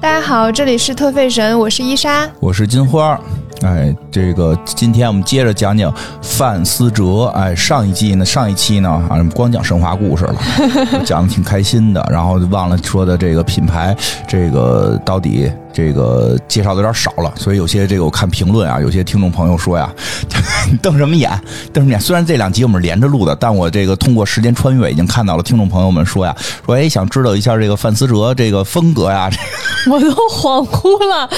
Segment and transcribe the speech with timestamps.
[0.00, 3.20] 大家好，这里是特费神，我是伊莎，我是金花。
[3.60, 5.92] 哎，这个今天我们接着讲讲
[6.22, 7.26] 范思哲。
[7.34, 10.34] 哎，上一季呢，上一期呢，啊，光讲神话故事了，
[11.04, 13.94] 讲的挺开心的，然后忘了说的这个品牌，
[14.26, 15.52] 这个到底。
[15.80, 19.90] 这个介绍的有点少了，所以有些这个我看评论啊，有些听众朋友说呀，
[20.82, 21.30] 瞪什么眼？
[21.72, 22.00] 瞪什么眼？
[22.00, 29.30] 虽然这两集我们连着录的，但我这个通过时间穿越已经看到了听众朋友们说呀，说哎想知道一下这个范思哲这个风格呀，
[29.90, 31.28] 我都恍惚了，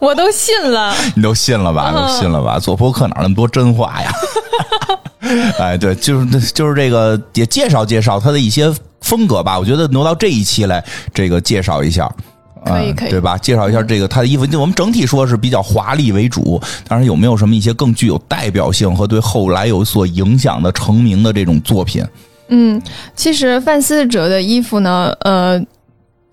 [0.00, 1.92] 我都信了，你都信了吧？
[1.92, 2.58] 都信了吧？
[2.58, 4.10] 做播客哪那么多真话呀？
[5.58, 9.58] 哎，对，就是就是这个也介绍介绍他的一些风格吧。
[9.58, 12.10] 我觉得挪到这一期来，这个介绍一下。
[12.66, 13.38] 可以可以，对吧？
[13.38, 14.46] 介绍一下这个他的衣服。
[14.46, 22.04] 就我们整体说是比较华丽为主，当然有没有什么一些更具有代表性和对后来有所影响的成名的这种作品？
[22.48, 22.80] 嗯，
[23.14, 25.62] 其实范思哲的衣服呢，呃。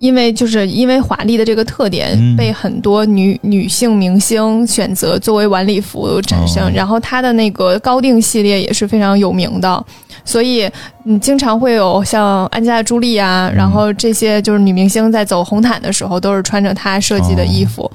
[0.04, 6.70] 因为就是因为华丽的这个特点，被很多女女性明星选择作为晚礼服产生。
[6.74, 9.82] 然后它的那个高定系列也是非常有名的，
[10.22, 10.70] 所以
[11.04, 17.90] 你经常会有像安吉拉·朱莉啊，然后这些就是女明星在走红毯的时候，都是穿着她设计的衣服，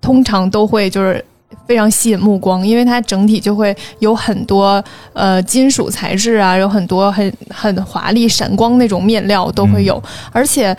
[0.00, 1.22] 通常都会就是
[1.66, 10.74] 非常吸引目光，因为它整体就会有很多呃金属材质啊，有很多很很华丽闪光那种面料都会有，而且。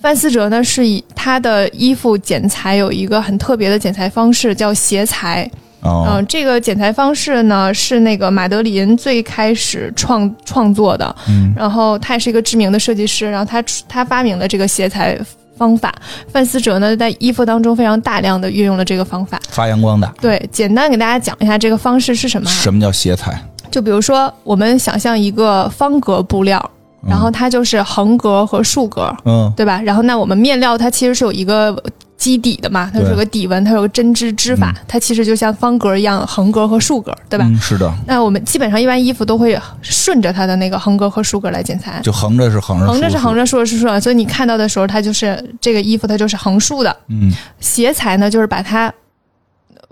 [0.00, 5.50] 范思哲呢，是以他的衣服剪裁有一个很特别的剪裁方式，叫斜裁。
[5.84, 11.16] 嗯，这个剪裁方式呢，是那个马德琳最开始创创作的。
[11.28, 15.18] 嗯，然后他也是一个知名的设计师，然后他他发明了这个斜裁
[15.56, 15.94] 方法。
[16.32, 20.12] 范思哲呢，在衣服当中非常大量的运用了这个方法，发扬光大。
[20.20, 22.50] 对，简单给大家讲一下这个方式是什么？
[22.50, 23.40] 什么叫斜裁？
[23.70, 26.70] 就比如说，我们想象一个方格布料。
[27.06, 29.80] 然后它就是横格和竖格，嗯，对吧？
[29.82, 31.80] 然后那我们面料它其实是有一个
[32.16, 37.48] 基底的嘛，它是有个底纹，它有个针织织法，它其实就像方格一样，横格和竖格，对吧？
[37.60, 37.92] 是的。
[38.06, 46.94] 那我们基本上一般衣服都会顺着它的那个横格和竖格来剪裁，就横着是横着，横着是横着，竖着是竖着，所以你看到的时候，它就是这个衣服，它就是横竖的。
[47.08, 47.30] 嗯，
[47.60, 48.92] 斜裁呢，就是把它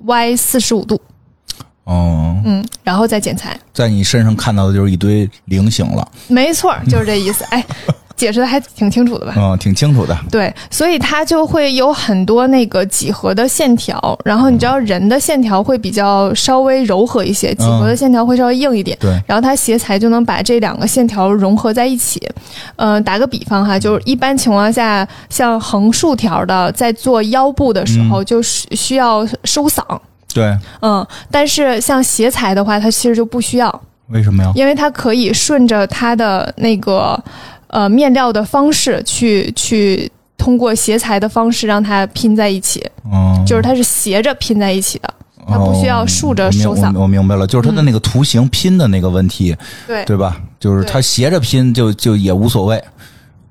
[0.06, 1.00] 歪四十五度。
[1.86, 7.44] 哦，嗯，然后再剪裁，在你身上看到的就是一堆菱形了，没错，就是这意思。
[7.50, 7.64] 哎，
[8.16, 9.34] 解释的还挺清楚的吧？
[9.36, 10.18] 嗯，挺清楚的。
[10.28, 18.96] 对，所以它就会有很多那个几何的线条，然后你知道人的线条会比较稍微柔和一些，几何的线条会稍微硬一点。
[19.00, 22.20] 对，然后它斜裁就能把这两个线条融合在一起。
[22.76, 29.82] 嗯，打个比方哈，就是一般情况下，像横竖条的在做腰部的时候，就是需要收嗓。
[30.36, 33.82] 对，嗯，但是像斜裁的话，它其实就不需要。
[34.08, 34.52] 为什么呀？
[34.54, 37.18] 因为它可以顺着它的那个
[37.68, 42.84] 呃面料的方式去去通过斜裁的方式让它拼在一起。
[43.10, 45.14] 哦，就是它是斜着拼在一起的，
[45.48, 46.96] 它不需要竖着收嗓。
[46.98, 50.36] 我明白了，就是它的那个图形拼的那个问题，对对吧？
[50.60, 52.82] 就是它斜着拼就就也无所谓。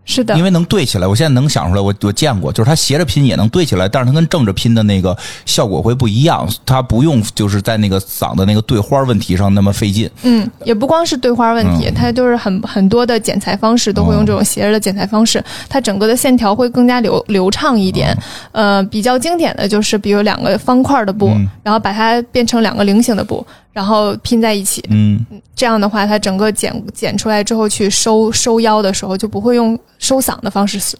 [0.05, 10.09] 是的，因为能对起来，我现在能想出来，我我见过，就是它斜着拼也能对起来，但是它跟正着拼的那个效果会不一样，它不用就是在那个嗓的那个对花问题上那么费劲。
[10.21, 18.15] 嗯，也不光是对花问题，它就是很很多的剪裁方式都会用这种斜着的剪裁方式，它整个的线条会更加流流畅一点。
[18.51, 23.45] 呃，比较经典的就是，比如两个方块的布，然后把它变成两个菱形的布。
[23.75, 25.19] 然后拼在一起，嗯，
[25.53, 30.95] 这样的话，它整个剪剪出来之后去收收腰的时候，就不会用收嗓的方式收，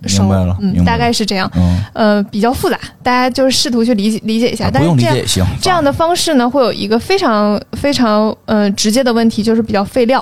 [0.59, 5.41] 嗯，大概是这样，嗯，呃，比较复杂，大家就是试图去理解理解一下，不用理解也行。
[5.62, 10.22] 这样的方式呢，会有一个非常非常呃直接的问题，就是比较费料。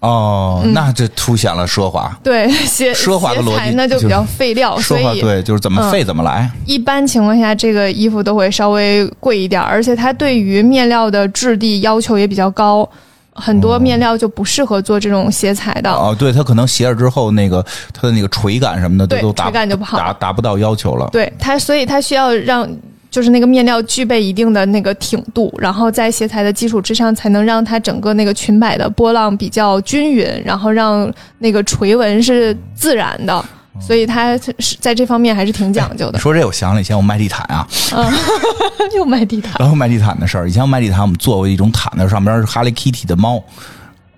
[0.00, 2.10] 哦，那这凸显了奢华。
[2.22, 6.50] 对，鞋奢华的逻辑那就比较费料，所以对，就是怎么费怎么来。
[6.64, 12.88] 一般情况下，这个衣服都会稍微贵一点，而且它对于面料的质地要求也比较高，
[13.34, 15.90] 很多面料就不适合做这种鞋材的。
[15.90, 17.62] 哦，对，它可能斜了之后，那个
[17.92, 21.08] 它的那个垂感什么的都都垂感就不好，达达不到要求了。
[21.12, 22.66] 对它，所以它需要让。
[23.10, 33.44] 就是那个面料具备一定的那个挺度，然后在鞋材的基础之上，才能让它整个那个裙摆的波浪比较均匀，然后让那个垂纹是自然的，
[33.80, 36.18] 所以它是在这方面还是挺讲究的。
[36.20, 37.66] 说这我想了以前我卖地毯啊，
[37.96, 38.12] 嗯
[38.96, 40.48] 又卖地毯，然后卖地毯的事儿。
[40.48, 43.42] 以前我卖地毯，我们做过一种毯子，上边是 Hello Kitty 的猫。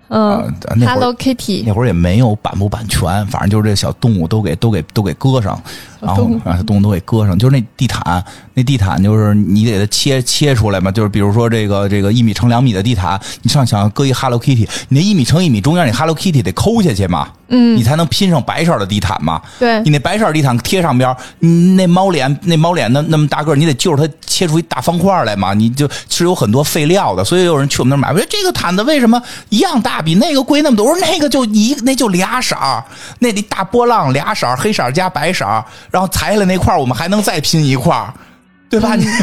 [0.09, 0.53] 嗯
[0.85, 5.59] ，Hello Kitty，那会儿也没有版不版权，反正就是这小动物都给都给都给搁上，
[5.99, 8.23] 然后啊，动物都给搁上，就是那地毯，
[8.55, 17.29] 那地毯就是你给它切切出来嘛，就是比如说这个这个一米乘两米的地毯，你上想搁一 Hello Kitty，你那一米乘一米中间，你 Hello Kitty 得抠下去嘛。
[17.49, 19.41] 嗯，你才能拼上白色的地毯嘛。
[19.59, 25.53] 对，你那白色地毯贴上边，你那猫脸那猫脸那那么大个，你得就着它切出一大方块来嘛。
[25.53, 28.13] 你就是有很多废料的，所以有人去我们那儿买。
[28.13, 30.85] 我说这个毯子为什么一样大，比那个贵那么多？
[30.85, 32.83] 我说那个就一那就俩色儿，
[33.19, 37.95] 那里大波浪俩色儿，黑色加白色儿，然后裁下来那块我们还能再拼一块
[38.73, 38.95] 对吧？
[38.95, 39.05] 你。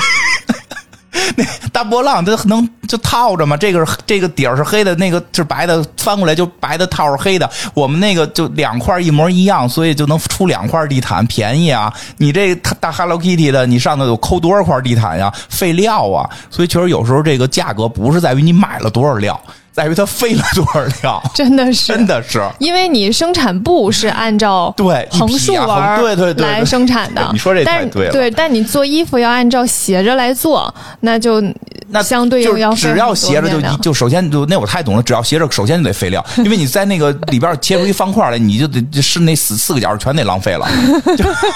[1.36, 3.56] 那大波浪它能就套着吗？
[3.56, 7.50] 这个是这个底儿是黑的，那个是白的，翻过来就白的套是黑的。
[7.74, 11.92] 我们那个就两块一模一样，所以就能出两块地毯，便宜啊！
[12.18, 15.32] 你这大 Hello Kitty 的，你上头有抠多少块地毯呀？
[15.48, 16.30] 废料啊！
[16.48, 19.40] 所以确实有时候这个价格不是在于你买了多少料。
[19.80, 27.26] 在于它费了多少料， 真的是，真的是，因为你生产布是按照对横竖纹对对对来生产的。
[27.32, 31.42] 你说这太对了，对，但你做衣服要按照斜着来做，那就
[31.88, 40.68] 那相对应要只要斜着就就首先就那我太懂了，只要斜着首先就得废料， 因为你在那个里边切出一方块来，你就得是那四四个角全得浪费了，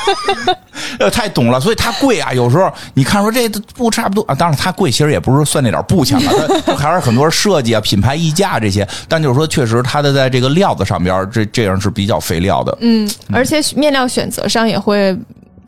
[0.99, 2.33] 呃，太懂了，所以它贵啊。
[2.33, 8.87] 有时候你看说这布差不多啊，当然它贵，其实也不是算那点布钱了，它还是很多设计啊、品牌溢价这些。
[9.09, 12.77] 但就是说，确实它的在这个料子上边，这这样是比较肥料的。
[12.81, 15.17] 嗯，而且面料选择上也会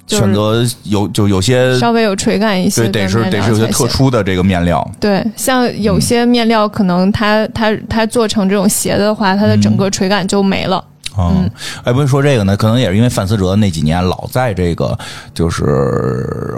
[0.06, 4.88] 选择有就有些稍微有垂感一些，对，得是得是有些特殊的这个面料。
[5.00, 10.84] 对，像有些面料可能它它它做成这种斜的话，它的整个垂感就没了。
[11.18, 11.50] 嗯，
[11.82, 14.96] 哎，不是说这个呢，可能也是因为范思哲那几年老在这个
[15.34, 16.56] 就是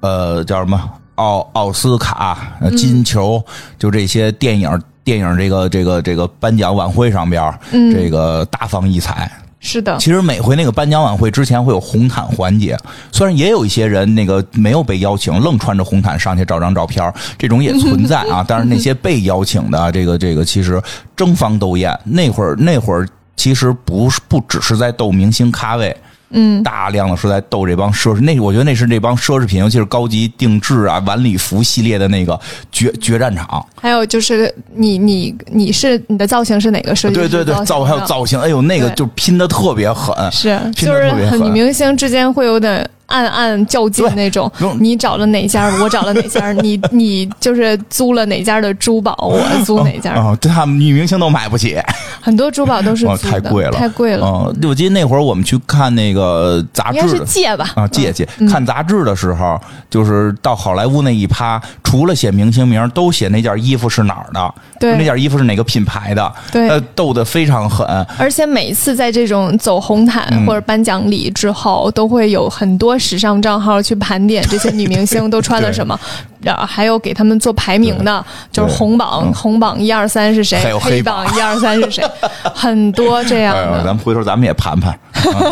[0.00, 0.78] 呃叫什么
[1.14, 2.36] 奥奥斯卡
[2.76, 3.42] 金球，
[3.78, 4.68] 就这些电影。
[5.04, 9.30] 电影这个这个这个颁奖晚会上边，这个大放异彩。
[9.60, 12.76] 是的，其实每回那个颁奖晚会之前会有红毯环节，
[13.12, 18.44] 虽然也有一些人那个没有被邀请，愣穿着红毯上去照张照片，这种也存在啊。
[18.48, 20.82] 但是那些被邀请的，这个这个其实
[21.16, 21.98] 争芳斗艳。
[22.04, 25.96] 那会儿那会儿其实不是不只是在斗明星咖位。
[26.34, 32.38] 嗯，大量的是在斗这帮奢侈，那我觉得那是这帮奢侈品，尤其是高级定制啊、晚礼服系列的那个
[32.70, 33.64] 决决战场。
[33.80, 37.14] 还有就是你你你是你的造型是哪个设计？
[37.14, 42.86] 对对对，造还有造型，哎呦，那个就拼的特别狠，是就是女明星之间会有点。
[43.14, 44.50] 暗暗较劲那种，
[44.80, 50.36] 你找了哪家，我找了哪家， 你你就是租了哪家的珠宝，我租哪家啊？
[50.42, 51.78] 他们女明星都买不起，
[52.20, 54.26] 很多珠宝都是太贵了，太贵了。
[54.26, 57.70] 嗯，我记得那会儿我们去看那个杂志，应该是借吧？
[57.76, 67.86] 啊，借借看杂志的时候，就是到好莱坞那一趴，除了写明星名，都写那件衣服是哪儿的，对，那件衣服是哪个品牌的，对，呃，斗得非常狠。
[68.18, 72.98] 而且每次在这种走红毯或者颁奖礼之后，都会有很多。
[73.04, 75.98] 时尚账号去盘点这些女明星都穿了什么，
[76.44, 82.04] 然后还有给他们做排名的，就是红榜红榜一二三是谁，黑榜一二三是谁，
[82.54, 83.78] 很多这样的。
[83.78, 84.96] 咱们回头咱们也盘盘，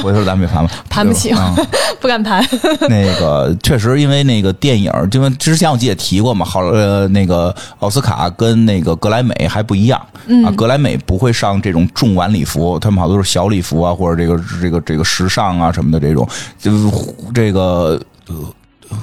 [0.02, 1.34] 回头咱们也盘盘， 盘不起，
[2.00, 2.44] 不敢盘。
[2.88, 10.00] 那个确实，因为那个电影，因为之前我记得提过嘛，好呃，那个奥斯卡跟那个格莱美还不一样
[10.44, 16.28] 啊，格莱美不会上这种重晚礼服，他们好多是小礼服啊，或者这个这个这个时尚啊什么的这种，
[16.58, 16.72] 就。
[17.34, 18.34] 这个呃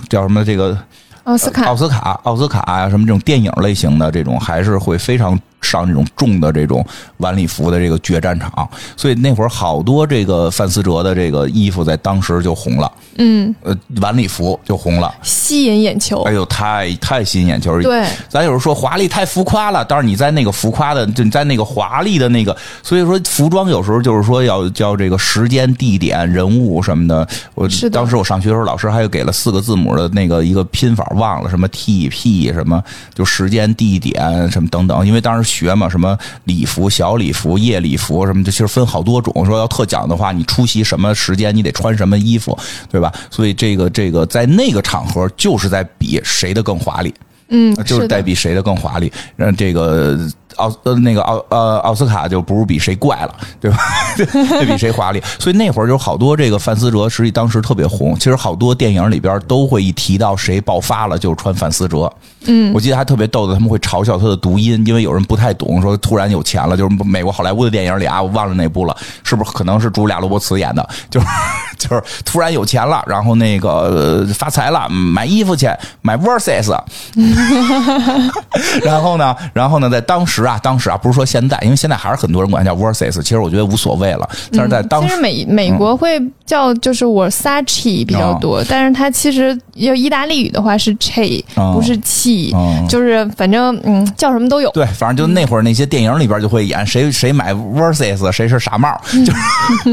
[0.09, 0.43] 叫什么？
[0.43, 0.77] 这个
[1.23, 5.39] 奥斯卡、奥斯卡、奥斯卡呀，什么这种电影类型的这种，还是会非常。
[5.61, 6.85] 上这种重的这种
[7.17, 12.91] 晚礼服的这个决战场，所以那会儿好多这个范思哲的这个衣服在当时就红了。
[13.17, 16.21] 嗯，呃，晚礼服就红了，吸引眼球。
[16.23, 17.81] 哎呦，太太吸引眼球。
[17.81, 27.27] 对，咱有时候说华丽太浮夸了，但是你在那个浮夸的，就你在那个华丽的那个，所以说服装有时候就是说要叫这个时间、地点、人物什么的。
[27.53, 32.81] 我当时我上学的时候，老师还有给了四个字母的那个一个拼法，忘了什么 T P 什么，
[33.13, 35.48] 就时间、地点什么等等，因为当时。
[35.49, 39.33] 学嘛，什么礼服、小礼服、夜礼服什么的，其实分好多种。
[39.45, 42.57] 说要特讲的话，你出席什么时间，你得穿什么衣服，
[42.91, 43.11] 对吧？
[43.31, 47.13] 所以这个这个在那个场合，就是在比谁的更华丽。
[47.49, 49.11] 嗯，就是在比谁的更华丽。
[49.35, 50.17] 让这个。
[50.55, 53.77] 奥呃那个奥呃奥斯卡就不如比谁怪了，对吧？
[54.17, 55.23] 对比谁华丽。
[55.37, 58.13] 所以那会儿就好多这个范思哲，实际当时特别红。
[58.15, 62.11] 其实好多电影里边都会一提到谁爆发了，就是穿范思哲。
[62.45, 70.89] 嗯，我记得还特别逗的，他们会嘲笑他的读音，因为有人不太懂，说突然有钱了，就是美国好莱坞的电影里啊，我忘了哪部了，是不是可能是朱莉亚·罗伯茨演的？
[71.09, 71.27] 就是
[71.77, 75.69] 就是突然有钱了，然后那个发财了，买衣服去，
[76.01, 76.77] 买 Versace。
[78.83, 84.29] 然后呢，然后呢，在当时啊，当时啊，不是说现在，因为现在还是很多人管它叫 Versace，其实我觉得无所谓了。
[84.51, 91.43] 但是在当时，其实美美国会叫就是 Versace 比较多，但是它其实要意大利语的话是 Che，
[91.73, 94.69] 不是 Che，就是反正嗯叫什么都有。
[94.71, 99.33] 对，反正就那会儿那些电影里边就会演谁谁买 Versace，谁是傻帽，就是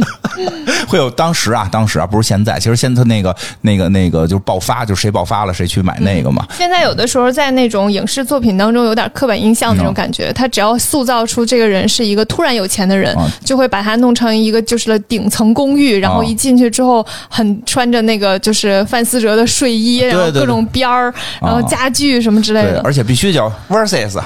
[0.89, 6.47] 会有当时啊，当时啊，不是现在，其实现在那个那个那个就是爆发，就是谁爆发了谁去买那个嘛。
[6.57, 13.15] 现在有的时候在那种影视作品当中有点刻板印象那种感觉，他只要塑造出这个人是一个突然有钱的人，
[13.45, 21.13] 就会把他弄成一个就是顶层公寓，然后一进去之后很穿着那个就是范思哲的睡衣，然后各种边儿，
[21.43, 24.23] 然后家具什么之类的，而且必须叫 Versace，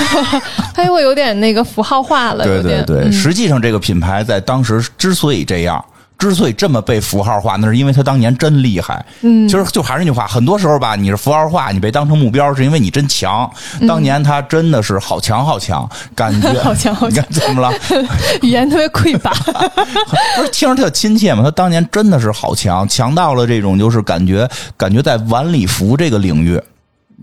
[0.74, 2.44] 他就会有点那个符号化了。
[2.44, 5.82] 对对对，实际上这个品牌在当时之所以这样。
[6.22, 9.04] 之所以这么被符号化，那是因为他当年真厉害。
[9.22, 13.50] 嗯，其实就还是那句话，很多时候吧，你是符号化，你被当成目标，是因为你真强。
[13.88, 17.24] 当年他真的是好强好强，感觉好强好强。
[17.28, 17.72] 怎么了？
[18.42, 19.32] 语言特别匮乏。
[20.36, 21.42] 不是听着特亲切吗？
[21.42, 26.60] 他当年真的是好强，强到了这种就是感觉，感觉在晚礼服这个领域，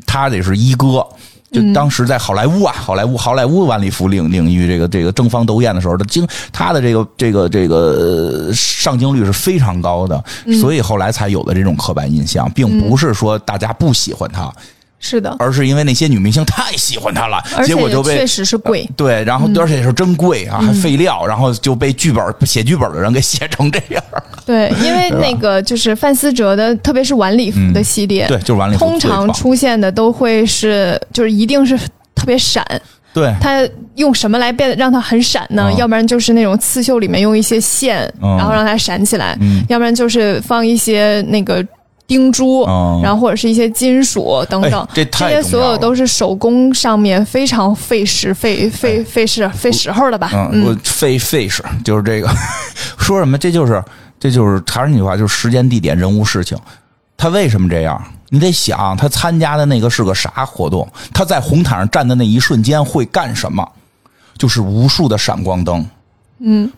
[0.05, 1.07] 他得是一哥。
[1.51, 10.23] 就当时在好莱坞啊，好莱坞好莱坞万里服领领域这个这个争芳斗艳的时候，他经他的这个这个这个上镜率是非常高的，
[10.61, 14.51] 所以后来才有的这种刻板印象，并不是说大家不喜欢他。
[14.99, 24.03] 是的，而是因为那些女明星太喜欢他了，结果就被确实是贵，对，然后而且是真贵啊，还废料，然后就被剧本写剧本的人给写成这样。
[24.45, 31.77] 对，因为那个就是范思哲的，特别是晚礼服的系列，对，就是晚礼服，通常出现的都会是，就是一定是
[32.13, 32.65] 特别闪。
[33.13, 33.65] 对，他
[33.95, 35.71] 用什么来变让它很闪呢？
[35.77, 39.35] 要不然就是那种刺绣里面用一些线，然后让它闪起来；
[39.69, 41.65] 要不然就是放一些那个。
[42.09, 42.65] 钉珠，
[43.03, 50.31] 然后或者是一些金属等等，这些所有都是手工上面非常费时、费费费事、费时候的吧？
[50.51, 52.27] 嗯，费费时就是这个。
[52.97, 53.37] 说什么？
[53.37, 53.83] 这就是
[54.19, 56.57] 这就是还是那句话，就是时间、地点、人物、事情。
[57.15, 58.03] 他为什么这样？
[58.29, 60.87] 你得想，他参加的那个是个啥活动？
[61.13, 63.67] 他在红毯上站的那一瞬间会干什么？
[64.37, 65.85] 就是无数的闪光灯，
[66.39, 66.71] 嗯。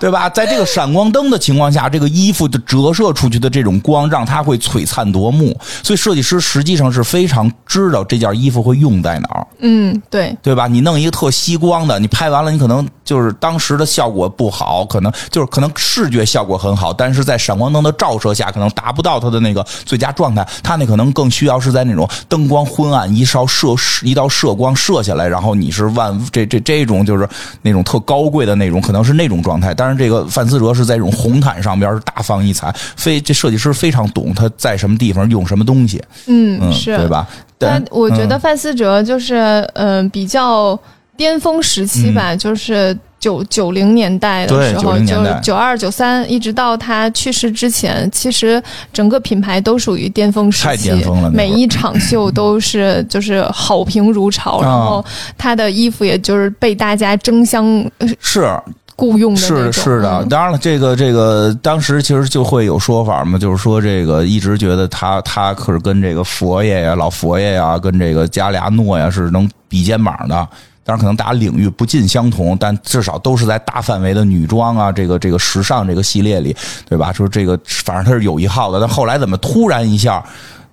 [0.00, 0.28] 对吧？
[0.28, 5.56] 在这个闪光灯的情况下，这个衣服的折射出去的这种光，让它会璀璨夺目。
[5.82, 9.46] 所以设计师实际上是非常知道这件衣服会用在哪儿。
[9.60, 10.66] 嗯，对，对吧？
[10.66, 20.46] 你弄一个特吸光的，你拍完了，你可能就是当时的效果不好，可能就是可能视觉效果很好，但是在闪光灯的照射下，可能达不到它的那个最佳状态。
[20.62, 23.68] 它那可能更需要是在那种灯光昏暗，一烧射
[24.02, 27.28] 一道射光射下来，然后你是万这这这种就是
[27.62, 29.74] 那种特高贵的那种，可能是那种状态。
[29.74, 29.94] 但是。
[29.94, 37.26] 这个范思哲是在这种红毯上边是大放异彩，非这设计师非常懂他在什么地方用什么东西，嗯，是对吧？
[37.56, 39.36] 但我觉得范思哲就是
[39.74, 40.76] 嗯比较
[41.16, 55.04] 巅峰时期吧，就是九九零年代的时候，就九二九三一直到他去世之前，其实整个品牌都属于巅峰时期，太巅峰了，每一场秀都是就是好评如潮，然后
[55.38, 57.84] 他的衣服也就是被大家争相
[58.20, 58.48] 是。
[58.96, 70.48] 雇佣的是是的，当然了，这个这个当时其实就会有说法嘛，就是说这个一直觉得他他可是跟这个佛爷呀、老佛爷呀，跟这个加利亚诺呀是能比肩膀的。
[70.84, 76.54] 当然，可能大家领域不尽相同，但至少都是在大范围的女装啊，这个这个时尚这个系列里，
[76.88, 77.12] 对吧？
[77.12, 80.22] 说这个反正它是有一号的，但后来怎么突然一下，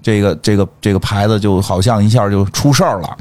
[0.02, 3.18] 这个这个这个牌子就好像一下就出事儿了。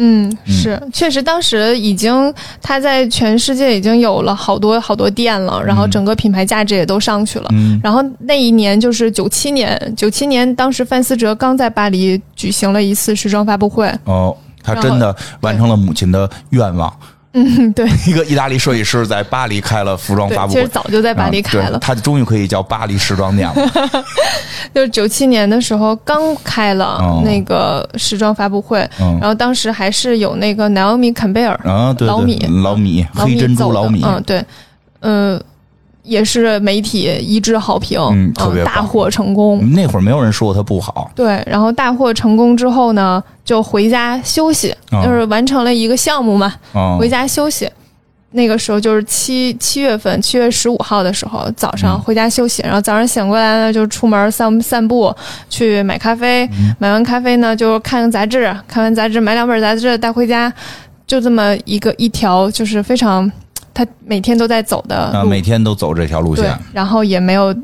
[0.00, 7.48] 嗯，是，确实，当时已经它在全世界已经有了好多好多店了，然后整个品牌价值也都上去了。
[7.50, 13.92] 嗯，然后那一年就是九七年，九七年当时范思哲刚在巴黎举行了一次时装发布会。
[14.04, 16.92] 哦，他真的完成了母亲的愿望。
[17.34, 23.70] 嗯，对， 一个意大利设计师在巴黎开了服装发布会，其实早就在巴黎开了，他终于可以叫巴黎时装店了。
[24.74, 34.44] 就是九七年的时候刚开了那个时装发布会，然后当时还是有那个 Naomi Campbell 啊，老米老米黑珍珠老米，嗯，对，
[35.00, 35.40] 嗯。
[36.08, 39.60] 也是媒体一致好评，嗯，特别大获成功。
[39.72, 41.10] 那会儿没有人说过它不好。
[41.14, 46.54] 对，然后大获成功之后呢，就回家休息，就是完成了一个项目嘛，
[46.98, 47.70] 回家休息。
[48.32, 55.14] 那个时候就是七七月份，七月十五号的时候，早上回家休息，然后早上醒过来呢，就出门散散步，
[55.48, 56.46] 去买咖啡。
[56.78, 60.52] 买完咖啡呢，就看个杂志，看完杂志买两本杂志带回家，
[61.06, 63.30] 就这么一个一条，就是非常。
[63.78, 67.54] 他每天都在走的啊，每天都走这条路线，然后也没有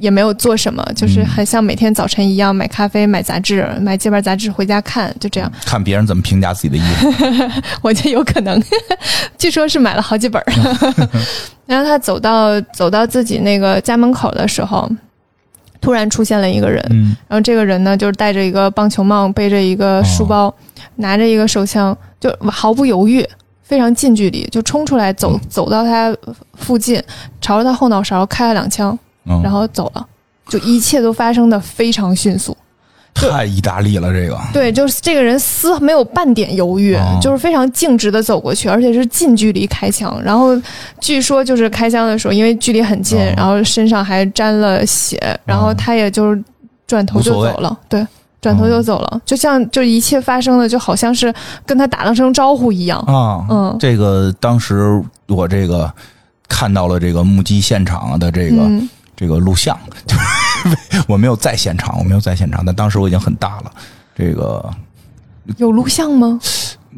[0.00, 7.08] 也没有做什么，就是很像每天早晨一样买咖啡、买杂志、买这本杂志回家看，就这样看别人怎么评价自己的衣服。
[7.82, 8.60] 我觉得有可能，
[9.38, 10.42] 据说是买了好几本。
[11.66, 14.90] 然后他走到走到自己那个家门口的时候。
[15.82, 16.84] 突然出现了一个人，
[17.26, 20.54] 然后这个人呢，就是戴着一个棒球帽，背着一个书包，
[20.96, 23.26] 拿着一个手枪，就毫不犹豫，
[23.70, 26.12] 非常近距离就冲出来，走走到他
[26.54, 27.00] 附近，
[27.40, 28.98] 朝着他后脑勺开了两枪，
[29.44, 30.04] 然后走了，
[30.48, 32.56] 就一切都发生的非常迅速。
[33.14, 34.36] 太意大利了，这个。
[34.52, 40.20] 对，就是这个人丝没有半点犹豫，就是非常径直的走过去，而且是近距离开枪。
[40.20, 40.60] 然后
[40.98, 46.42] 据说就是开枪的时候，因为距离很近，然后身上还沾了血，然后他也就是
[46.88, 48.04] 转头就走了，对，
[48.40, 51.32] 转头就走了，就像就一切发生的就好像是
[51.66, 53.44] 跟他打了声招呼一样啊。
[53.50, 55.92] 嗯，这个当时我这个
[56.48, 58.70] 看到了这个目击现场的这个
[59.14, 59.78] 这个录像。
[61.06, 63.72] 我没有在现场，我没有在现场，但当时我已经很大了。
[64.14, 64.68] 这个
[65.56, 66.38] 有录像吗？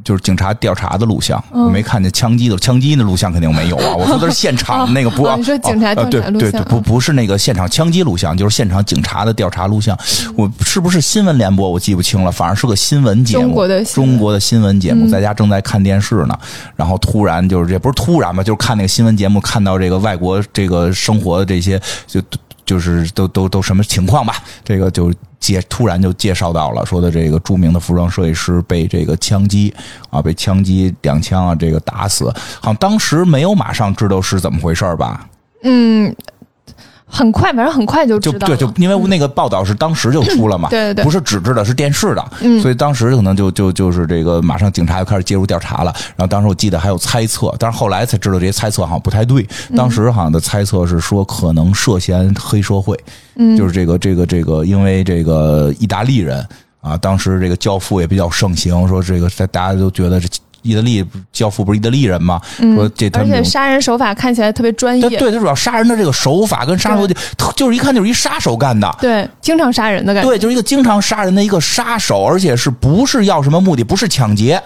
[0.05, 3.95] 就是警察调查的录像，我没看见枪击的枪击的录像，肯定没有啊。
[3.99, 9.97] 我说的是现场那个，不，你说警察调查录像，不不是那个现场枪击录像，就是现场警察的调查录像。
[10.37, 11.71] 我是不是新闻联播？
[11.71, 16.39] 我记不清了，反正是个新闻节目，中国的中国的新闻节目，在家正在看电视呢，
[16.77, 22.21] 然后突然就是这不是突然吧，就是看那个新闻节目，看到这个外国这个生活的这些就。
[22.73, 24.37] 就是都都都什么情况吧？
[24.65, 29.75] 这个就介突然就介绍到了，说的这个著名的服装设计师被这个枪击
[30.09, 35.29] 啊，被枪击两枪啊，这个打死，好像当时没有马上知道是怎么回事吧？
[35.65, 36.17] 嗯。
[37.13, 38.47] 很快，反正很快就知道。
[38.47, 42.25] 对，就因为那个报道是当时就出了嘛，对对对，不是纸质的，是电视的，
[42.63, 45.93] 所以当时可能就就就是这个，马上警察就开始介入调查了。
[46.17, 49.47] 然后当时我记得还有猜测，但是后来才知道这些猜测好像不太对。
[49.77, 52.99] 当时好像的猜测是说可能涉嫌黑社会，
[53.59, 56.43] 就是这个这个这个，因为这个意大利人
[56.81, 60.27] 啊，当时这个教父也比较盛行，说这个在大家都觉得这。
[60.63, 62.41] 意大利教父不是意大利人吗？
[62.75, 65.09] 说这而且杀人手法看起来特别专业。
[65.19, 67.15] 对他主要杀人的这个手法跟杀手就
[67.55, 68.91] 就是一看就是一杀手干的。
[69.01, 70.29] 对，经常杀人的感觉。
[70.29, 73.85] 对，就是一个经常杀人的一个杀手，而且是不是要什么目的？
[73.85, 74.63] 不是抢劫。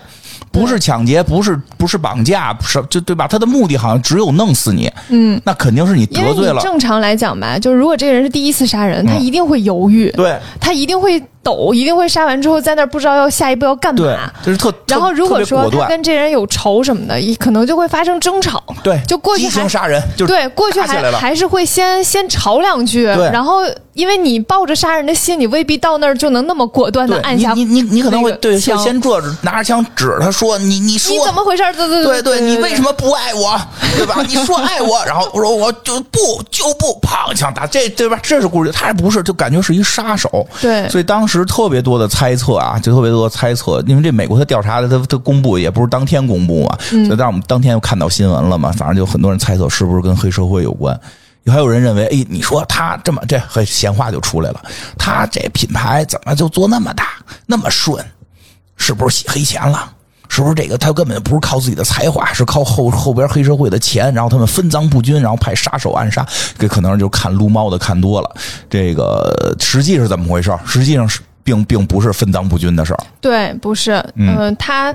[0.53, 3.26] 不是抢劫，不是不是绑架，不是就对吧？
[3.26, 4.91] 他的目的好像只有弄死你。
[5.09, 6.62] 嗯，那肯定是你得罪了。
[6.62, 14.02] 正常来讲吧，就是如果这个人是第一次杀人，他一定会犹豫，对，他一定会抖，一定会杀完之后在那儿不知道要下一步要干嘛。
[14.02, 14.75] 对，就是特。
[14.89, 18.61] 然后如果说他跟这人有仇什么的，可能就会发生争吵。
[18.82, 23.63] 对，就过去还杀人，就对，过去还还是会先先吵两句，然后。
[23.97, 27.54] 因为你抱着杀人的心，你未必到那儿就能那么果断的按下。
[27.54, 31.63] 你你你可能会对先坐着拿着枪指他说你你说你怎么回事？
[31.73, 33.59] 对对对对，你为什么不爱我？
[33.97, 34.17] 对吧？
[34.28, 36.19] 你说爱我，然后我说我就不
[36.50, 38.21] 就不，砰枪打这对吧？
[38.23, 40.47] 这是故事，他不是就感觉是一杀手。
[40.61, 50.99] 对，所以当时特别多的猜测啊，就特别多的猜测，因为这美国他调查的他他公布也不是当天公布嘛，所以但我们当天又看到新闻了嘛，反正就很多人猜测是不是跟黑社会有关。
[51.49, 54.60] 还有人认为，哎，你说他这么这闲话就出来了，
[54.99, 57.08] 他这品牌怎么就做那么大
[57.46, 58.04] 那么顺？
[58.76, 59.92] 是不是洗黑钱了？
[60.28, 66.26] 是不是这个他根本不是靠自己的才华，是靠后 后边黑社会的钱，然后他们分赃不均，然后派杀手暗杀？
[66.58, 68.28] 这可能就看撸猫的看多了。
[68.68, 70.52] 这个实际是怎么回事？
[70.66, 73.00] 实际上是并并不是分赃不均的事儿。
[73.21, 74.04] 对，不是。
[74.17, 74.93] 嗯，他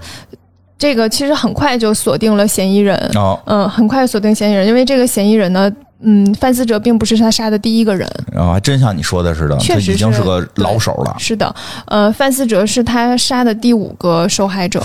[0.77, 2.95] 这个其实很快就锁定了嫌疑人。
[3.15, 5.71] 哦，嗯，很快锁定嫌疑人，因为这个嫌疑人呢。
[6.03, 11.15] 嗯，范思哲并不是他杀的第一个人啊，还真像你说的似的，确实已经是个老手了。
[11.19, 14.81] 是的，呃，范思哲是他杀的第五个受害者，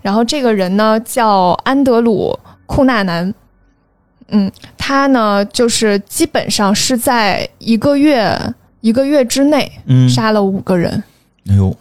[0.00, 3.34] 然后这个人呢叫安德鲁库纳南，
[4.28, 8.38] 嗯，他呢就是基本上是在一个月
[8.80, 9.70] 一个月之内
[10.08, 11.02] 杀了五个人。
[11.48, 11.76] 哎呦，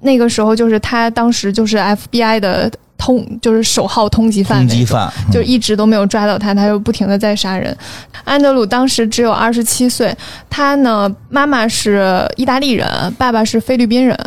[0.00, 2.70] 那个时候就是他当时就是 FBI 的。
[2.96, 7.76] 通就是首号通缉犯，通缉犯就一直都没有抓到他，他就不停的在杀人。
[8.22, 10.16] 安德鲁当时只有二十七岁，
[10.48, 12.88] 他呢妈妈是意大利人，
[13.18, 14.18] 爸爸是菲律宾人，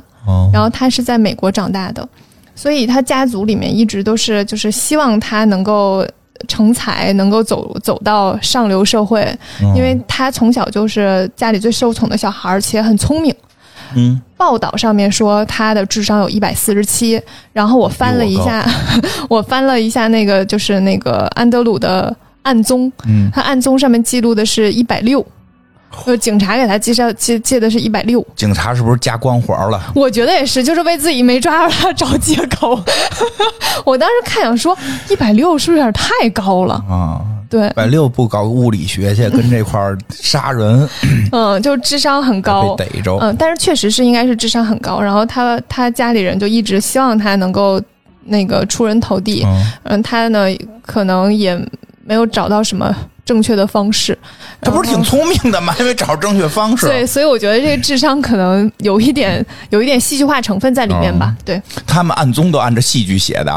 [0.54, 2.08] 然后他是在美国长大的，
[2.54, 6.06] 所以他家族里面一直都是就是希望他能够
[6.48, 9.28] 成才，能够走走到上流社会，
[9.76, 13.34] 因为他从小就是家里最受宠的小孩，而且很聪明。
[13.96, 17.22] 嗯，报道上面说他的智商有一百四十七，
[17.54, 18.68] 然后我翻了一下，
[19.30, 25.26] 我翻了一下那个就是那个安德鲁的案宗，嗯，他案宗上面记录的是一百六，
[26.06, 29.82] 呃，警察给他介绍借借的是一百六，警察是不是加光环了？
[29.96, 32.80] 我觉得也是，就是为自己没抓住他找借口。
[33.86, 34.78] 我当时看想说，
[35.10, 37.22] 一百六是不是有点太高了啊？
[37.50, 40.88] 对，一百六不搞物理学去，跟这块儿杀人，
[41.32, 45.00] 嗯，就智商很高，被逮着，嗯，但是确实是应该是智商很高。
[45.00, 47.82] 然后他他家里人就一直希望他能够
[48.26, 49.48] 那个出人头地，
[49.86, 50.48] 嗯，他呢
[50.86, 51.58] 可能也
[52.08, 52.96] 没有找到什么。
[53.28, 54.18] 正确的方式，
[54.62, 55.76] 他不是挺聪明的吗？
[55.82, 56.88] 因为找正确方式。
[56.88, 61.36] 对，所以我觉得这个智商可能有一点 有一点戏剧化成分在里面吧。
[61.44, 63.54] 对，他们按宗都按着戏剧写的，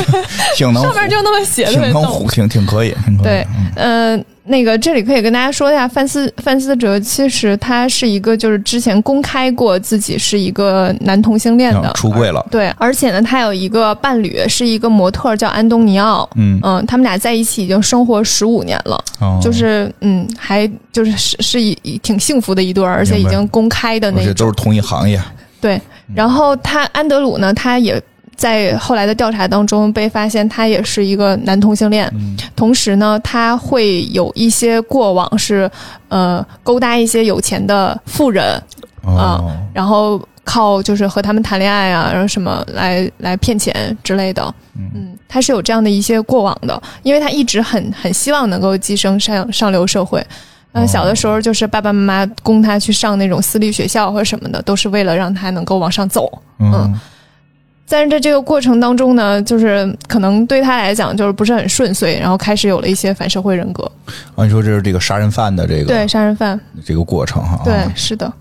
[0.54, 2.94] 挺能上面就那么写的，挺能挺挺可以。
[3.22, 4.22] 对，嗯。
[4.46, 12.46] 那个，这里可以跟大家说一下，范思范思哲其实他是一个，就是之前公开过自己是一个男同性恋的，出柜了。
[12.50, 16.28] 对，而且呢，他有一个伴侣，是一个模特，叫安东尼奥。
[16.36, 19.02] 嗯嗯，他们俩在一起已经生活十五年了，
[19.42, 25.20] 就是嗯，还就是是是一挺幸福的一对儿，而且已经公开的那些都是同一行业。
[25.60, 25.80] 对，
[26.14, 28.00] 然后他安德鲁呢，他也。
[28.36, 32.12] 在后来的调查当中被发现，他也是一个男同性恋。
[32.54, 35.70] 同时呢，他会有一些过往是，
[36.08, 38.62] 呃，勾搭一些有钱的富人
[39.02, 39.40] 啊，
[39.72, 44.54] 然后靠就是和他们谈恋爱啊，然后什么来来骗钱之类的。
[44.76, 50.24] 嗯，他是有这样的一些过往的，因为他一直很很希望能够跻身上上流社会。
[50.72, 56.30] 嗯，小的时候就是爸爸妈妈供他去上那种私立学校或者什么的，都是为了让他能够往上走。
[56.58, 56.94] 嗯。
[57.88, 63.84] 但是在这个过程当中呢，就是可能对他来讲就是不是很顺遂，然后开始有了一些反社会人格。
[64.34, 67.60] 啊，你说这是这个杀人犯的这个对杀人犯这个过程哈？
[67.64, 68.32] 对，是的。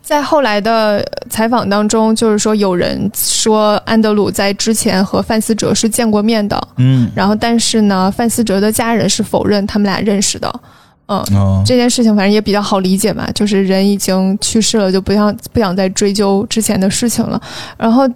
[0.00, 10.60] 在后来的采访当中，就是说有人说安德鲁在之前和范思哲是见过面的，嗯，然后但是呢，范思哲的家人是否认他们俩认识的，
[11.08, 17.38] 嗯，这件事情反正也比较好理解嘛，就是人已经去世了，就不想不想再追究之前的事情了，
[17.76, 18.08] 然后。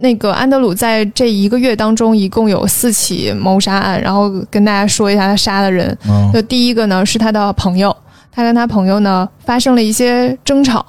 [0.00, 5.96] 那个安德鲁在这一个月当中一共有四起谋杀案，然后跟大家说一下他杀的人。
[6.32, 7.94] 就第一个呢是他的朋友，
[8.30, 10.84] 他跟他朋友呢发生了一些争吵，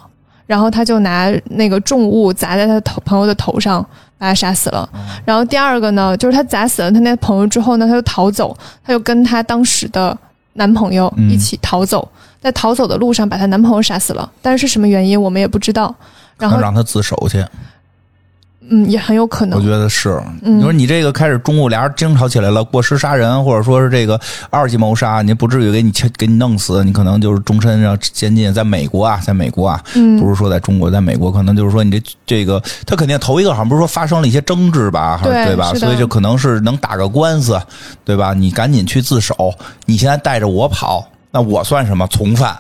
[0.46, 3.82] 然后他就拿那个重物砸在他头朋友的头上，
[4.18, 4.88] 把他杀死了。
[5.26, 10.16] 然后第二个呢就是他砸死了他那朋友之后呢，他就逃走，他就跟他当时的
[10.54, 12.08] 男朋友一起逃走，
[12.40, 15.96] 在逃走的路上把他男朋友杀死了，但是什么原因我们也不知道。
[16.38, 17.44] 然后让他自首去。
[18.70, 19.58] 嗯，也很有可能。
[19.60, 28.54] 我觉得是，你说你这个开始中午俩人争吵起来了，过失杀人，或者说是这个二级谋杀，你不至于给你给你弄死，你可能就是终身要监禁。
[28.54, 29.84] 在美国啊，在美国啊，
[30.20, 35.74] 不是说在中国，在美国可能就是说你这这个他肯定头一个好像不是说发生了一些争执吧，对吧？
[35.74, 37.60] 所以就可能是能打个官司，
[38.06, 38.34] 对吧？
[38.34, 39.54] 你赶紧去自首，
[39.86, 42.58] 你现在带着我跑，那我算什么从犯？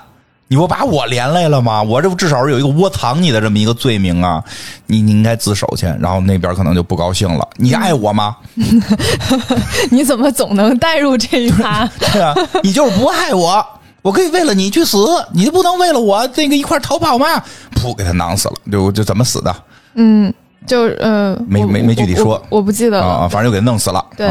[0.51, 1.81] 你不把我连累了吗？
[1.83, 4.43] 我这不至少是有一个窝藏你的这么一个罪名啊！
[4.87, 7.47] 你你应该自首去，然后那边可能就不高兴了。
[7.57, 8.35] 你爱我吗？
[9.91, 11.87] 你怎么总能带入这一趴？
[11.99, 12.33] 对啊，
[12.63, 13.63] 你就是不爱我，
[14.01, 14.97] 我可以为了你去死，
[15.33, 17.27] 你就不能为了我那个一块逃跑吗？
[17.75, 19.55] 噗，给他囊死了，就就怎么死的？
[19.93, 20.33] 嗯，
[20.65, 24.03] 就嗯，没没没具体说，我不记得了，啊反正就给弄死了。
[24.17, 24.27] 对。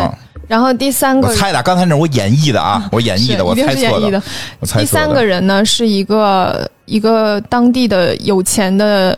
[0.48, 4.22] 然后第三个，我猜的，刚才那我演绎的啊，我演绎的，我猜错的。
[4.58, 9.16] 我猜第三个人呢是一个一个当地的有钱的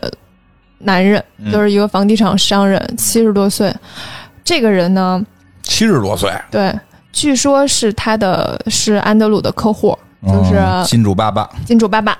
[0.79, 3.73] 男人，就是一个房地产商人，七十多岁。
[4.43, 5.25] 这个人呢，
[5.63, 6.77] 七十多岁，对，
[7.13, 12.17] 据说是他的是安德鲁的客户，就是金主爸爸，金主爸爸。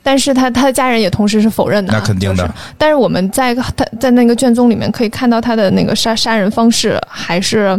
[0.00, 2.48] 但是他他的家人也同时是否认的，那肯定的。
[2.78, 7.76] 但是我们在他在那个卷宗里面可以看到他的那个杀杀人方式还是。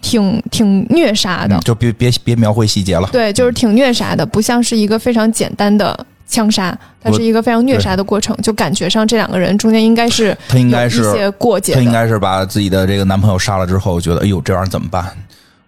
[0.00, 3.08] 挺挺虐杀的，就别别别描绘细节了。
[3.12, 8.36] 对，就是挺虐杀的，不像是一个非常简单的枪杀，它是一个非常虐杀的过程。
[8.42, 15.04] 就感觉上这两个人中间应该是他应该是一些过节，他应该是把自己的这个男朋友杀了之后，觉得哎呦这玩意儿怎么办？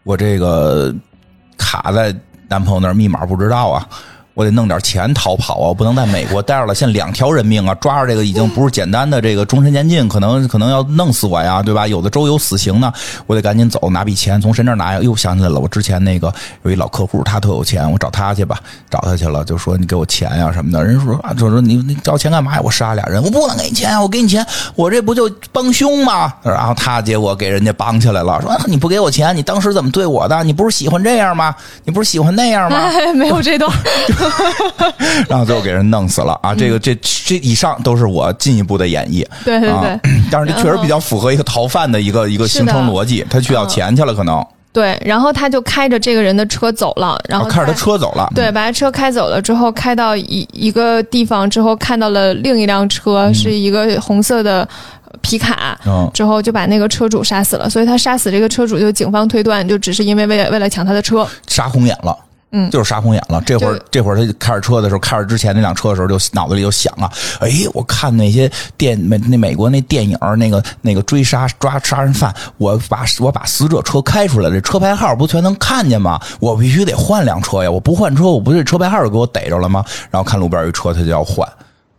[0.04, 0.94] 我这个
[1.56, 2.14] 卡在
[2.48, 3.88] 男朋友那儿，密码不知道啊。
[4.38, 5.66] 我得弄点钱逃跑啊！
[5.66, 7.74] 我不能在美国待着了，现在两条人命啊！
[7.80, 11.88] 抓着这个已经不是简单的这个终身监禁，可能可能要弄死我呀，对吧？
[11.88, 12.92] 有的州有死刑呢，
[13.26, 15.00] 我得赶紧走，拿笔钱从谁那拿呀？
[15.02, 20.84] 又想起来了，我之前那个有一老客户，他特有钱，我找他去吧，找他去了，就说你给我钱呀什么的。
[20.84, 22.60] 人说啊，就说你你找钱干嘛呀？
[22.62, 24.46] 我杀俩人，我不能给你钱，我给你钱，
[24.76, 26.32] 我这不就帮凶吗？
[26.44, 30.44] 然后他结果给人家绑起来了，说你不给我钱，你当时怎么对我的？
[30.44, 31.52] 你不是喜欢这样吗？
[31.82, 32.88] 你不是喜欢那样吗？
[33.16, 33.68] 没有这段。
[35.28, 36.54] 然后最后给人弄死了啊！
[36.54, 39.26] 这个这这以上都是我进一步的演绎。
[39.44, 44.44] 对对对，但是这确实比较符合一个逃犯的一个一个形成逻辑，他去要钱去了，可能。
[44.70, 54.68] 对，然后他就开着这个人的车走了，然后开着他车走了，对，把他车开走了之后，开到一一个地方之后，看到了另一辆车，是一个红色的
[55.20, 55.76] 皮卡，
[56.12, 57.68] 之后就把那个车主杀死了。
[57.68, 62.16] 所以他杀死这个车主，就警方推断就只是因为为了为了抢他的车，杀红眼了。
[62.50, 63.42] 嗯，就是杀红眼了。
[63.44, 76.20] 这会儿，这会儿他开着车的时候，开着之前那辆车的时候，就脑子里就想啊，哎，我看那些电美那美国那电影，那个那个追杀抓杀人犯，我把我把死者车开出来，这车牌号不全能看见吗？
[76.40, 77.70] 我必须得换辆车呀！
[77.70, 79.84] 我不换车，我不是车牌号就给我逮着了吗？
[80.10, 81.46] 然后看路边有车，他就要换，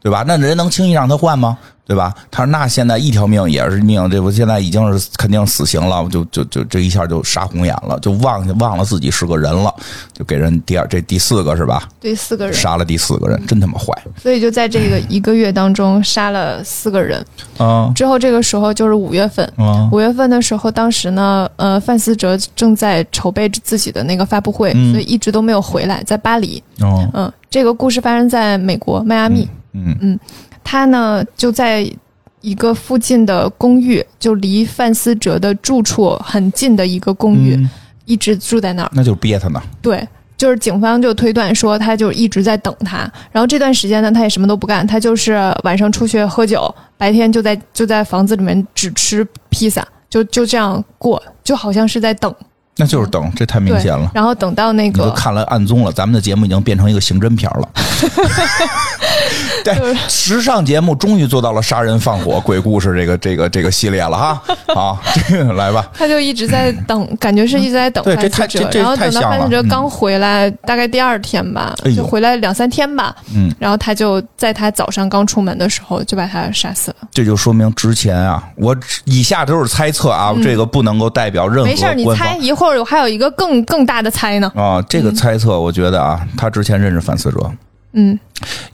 [0.01, 0.23] 对吧？
[0.27, 1.57] 那人能轻易让他换吗？
[1.85, 2.13] 对吧？
[2.29, 9.73] 他说：“那现在一条命也是命，这不现在已经是肯定死刑了，就就就这一下就杀红眼了，就忘忘了自己是个人了，
[10.13, 11.89] 就给人第二这第四个是吧？
[11.99, 13.91] 第四个人杀了第四个人，真他妈坏。
[14.21, 17.25] 所以就在这个一个月当中杀了四个人。
[17.57, 19.51] 嗯，之后这个时候就是五月份。
[19.57, 26.62] 嗯，五月份的时候，当时呢，呃，范思哲正在筹备自己的那个发布会，所以一直都没有回来，在巴黎。
[26.81, 29.41] 哦，嗯，这个故事发生在美国迈阿密。
[29.41, 30.19] 嗯嗯嗯。
[30.63, 31.89] 他呢就在
[32.41, 37.60] 一个附近的公寓，就离范思哲的住处很近的一个公寓，
[38.05, 38.91] 一直住在那儿。
[38.93, 39.62] 那就憋他呢。
[39.82, 42.99] 对，就是警方就推断说，他就一直在等他。
[43.32, 52.34] 然后这段时间呢，他也什么都不干，他就是晚上出去喝酒，白天就在就在房子里面只吃披萨，就就这样过，就好像是在等。
[52.79, 54.09] 那就是等，这太明显了。
[54.13, 57.69] 然后等到那个，都看了暗综了，咱们的节目已经变成一个刑侦片了。
[59.61, 59.75] 对，
[60.07, 64.41] 时尚节目终于做到了杀人放火鬼故事这个这个这个系列了哈。
[64.73, 65.89] 好，这个来吧。
[65.93, 68.01] 他就一直在 等，感觉是一直在等。
[68.05, 73.13] 对，这太这然后等到范思哲刚回来，大概第二天吧，就回来两三天吧。
[73.35, 73.53] 嗯。
[73.59, 77.07] 然后他就在他早上刚出门的时候就把他杀死了。
[77.11, 81.65] 这就说明之前啊，我以下都是猜测啊，这个不能够代表任何。
[81.65, 82.68] 没事，你猜一会儿。
[82.75, 84.82] 有还有一个更更大的猜呢啊！
[84.89, 87.51] 这个猜测，我觉得啊，他之前认识范思哲，
[87.93, 88.19] 嗯，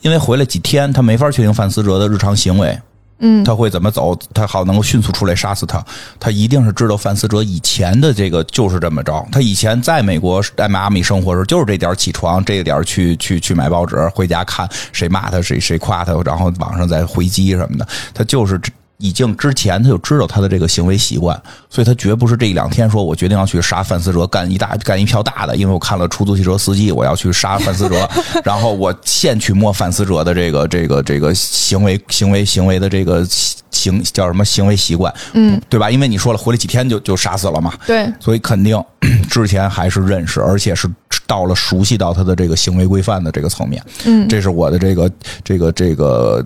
[0.02, 2.78] 因为回来几天，他没法确定范思哲的日常行为，
[3.20, 5.84] 嗯，他会怎么走，他好能够迅速出来杀死他。
[6.20, 9.26] 他一定是知道范思哲以前的这个就是这么着。
[9.32, 18.60] 他以前在美国在迈阿密生活的时候，就是这点起床，这个点去去去买报纸，回家看谁骂他，谁谁夸他，然后网上再回击什么的，他就是。
[18.98, 28.10] 已经之前他就知道他的这个行为习惯，所以他绝不是这一两天说，我决定要去杀范思哲，干一大干一票大的，因为我看了出租汽车司机，我要去杀范思哲，
[28.46, 33.26] 然后我现去摸范思哲的这个这个这个行为行为行为的这个
[33.70, 35.92] 行叫什么行为习惯，嗯，对吧？
[35.92, 38.82] 因为你说了回来几天就就杀死了嘛，对，所以肯定
[39.30, 40.90] 之前还是认识，而且是
[41.28, 45.12] 到了熟悉到他的这个行为规范的这个层面，嗯，这是我的这个
[45.44, 45.96] 这个这个。
[45.96, 46.46] 这个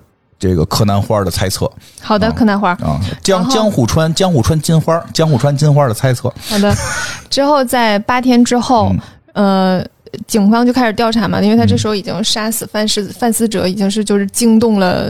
[0.69, 1.69] 柯南花的猜测，
[2.01, 6.73] 好的，柯南花啊，江江户川江户川金花江户川金花的猜测，好的。
[7.29, 8.93] 之后在八天之后，
[9.33, 9.83] 呃，
[10.27, 15.07] 警方就开始调查嘛，因为他这时候已经杀死范思范思哲，已经是就是惊动了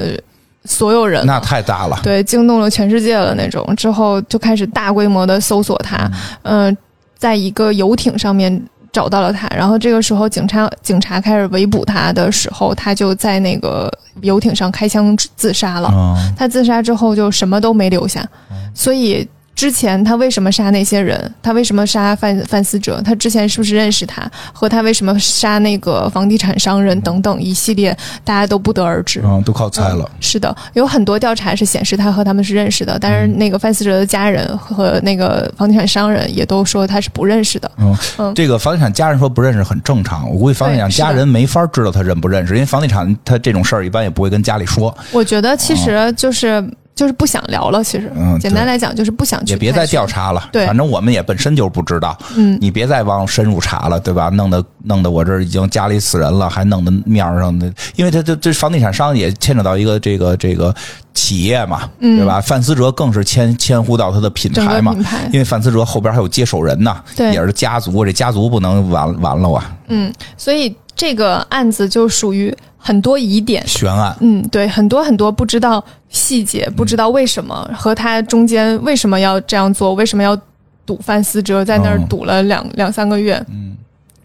[0.65, 3.75] 所有人，那太大了，对，惊动了全世界了那种。
[3.75, 6.09] 之后就开始大规模的搜索他，
[6.41, 6.75] 嗯，
[7.17, 8.61] 在一个游艇上面。
[8.91, 16.15] 找到了他，然后这个时候警察警察开始围捕他的时候，他就在那个游艇上开枪自杀了。
[16.38, 18.28] 他自杀之后就什么都没留下，
[18.73, 19.28] 所以。
[19.60, 21.19] 之前他为什么杀那些人？
[21.43, 23.02] 他为什么杀范范思哲？
[23.04, 24.26] 他之前是不是认识他？
[24.54, 27.93] 和他为什么杀那个房地产商人等等一系列，
[28.24, 29.22] 大家都不得而知。
[29.22, 30.10] 嗯，都靠猜了。
[30.22, 37.69] 是的，有很多调查是显示他和他们是认识的，但是那个范思哲的家人和那个房地产商人也都说他是不认识的。
[37.80, 44.98] 嗯嗯，这个房地产家人说不认识很正常，我估计房地产家人没法知道他认不认识，因为房地产他这种事儿一般也不会跟家里说。
[45.12, 46.63] 我觉得其实就是。
[46.99, 49.53] 就是不想聊了，其实，嗯，简单来讲就是不想去。
[49.53, 54.27] 也别再调查了，对，反正我们也本身就不知道，嗯，你别再往深入查了，对吧？
[54.27, 60.75] 弄得弄得我这已经家里死人了，还弄得面上的，因为他这这房地产商也牵扯到一个这个这个
[61.13, 62.41] 企业嘛，对吧？
[62.41, 64.93] 范思哲更是牵牵乎到他的品牌嘛，
[65.31, 72.53] 因为范思哲后边还有接手人呢，对，也是家族，这家族不能完完了啊，嗯，所以这个案子就属于。
[72.81, 74.15] 很多疑点，悬案。
[74.21, 80.35] 嗯，对，很多很多不知道细节，不知道为什么和他中间为什么要这样做，为什么要
[80.85, 83.75] 堵范思哲在那儿堵了两两三个月，嗯，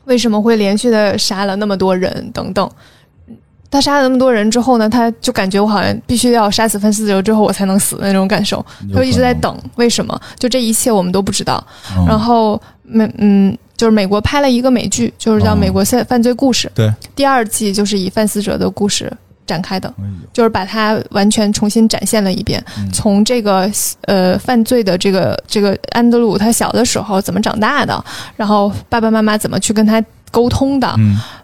[0.04, 2.70] 为什么会连续的杀了那么多人等等。
[3.70, 9.58] 他杀了那么多人之后呢，他就感觉我好像必须要杀死范思哲之后我才能死的那种感受，他就一直在等。
[9.74, 10.18] 为什么？
[10.38, 11.62] 就这一切我们都不知道。
[12.06, 13.58] 然后，没嗯。
[13.76, 16.68] 就是美国拍了一个美剧，就是叫《美国犯犯罪故事》。
[16.74, 19.12] 对，第二季就是以范思哲的故事
[19.46, 19.92] 展开的，
[20.32, 22.64] 就是把它完全重新展现了一遍。
[22.92, 23.70] 从这个
[24.02, 28.04] 呃犯罪的这个这个安德鲁他小的时候怎么长大的，
[28.37, 30.96] 然后爸爸妈妈怎么去跟他沟通的，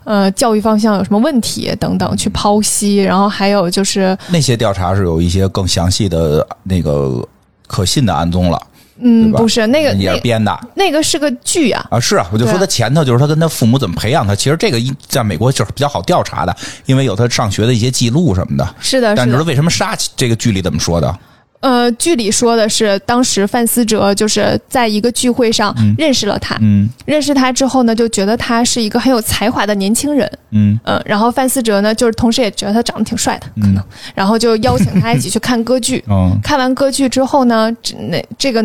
[0.04, 2.96] 呃，教育方向有什么问题等等，去剖析。
[2.96, 7.24] 然后还有就是那些调查是有一些更详细的那个
[7.66, 8.60] 可信的案宗了。
[9.02, 16.54] 嗯，不是那个也是编的，那个是个剧啊啊是啊，我就说他前头就是他跟他父母怎么培养他，其实这个在美国就是比较好调查的，
[16.86, 18.74] 因为有他上学的一些记录什么的。
[18.80, 21.18] 是的，但你说为什么杀这个剧里怎么说的？
[21.60, 33.84] 呃，剧里说的是当时范思哲就是在一个聚会上认识了他，嗯，认识他之后呢，就觉得他是一个很有才华的年轻人，嗯嗯，然后范思哲呢，就是同时也觉得他长得挺帅的，可能，
[34.14, 37.70] 然后就邀请他一起去看歌剧，嗯，看完歌剧之后呢，
[38.08, 38.64] 那这个。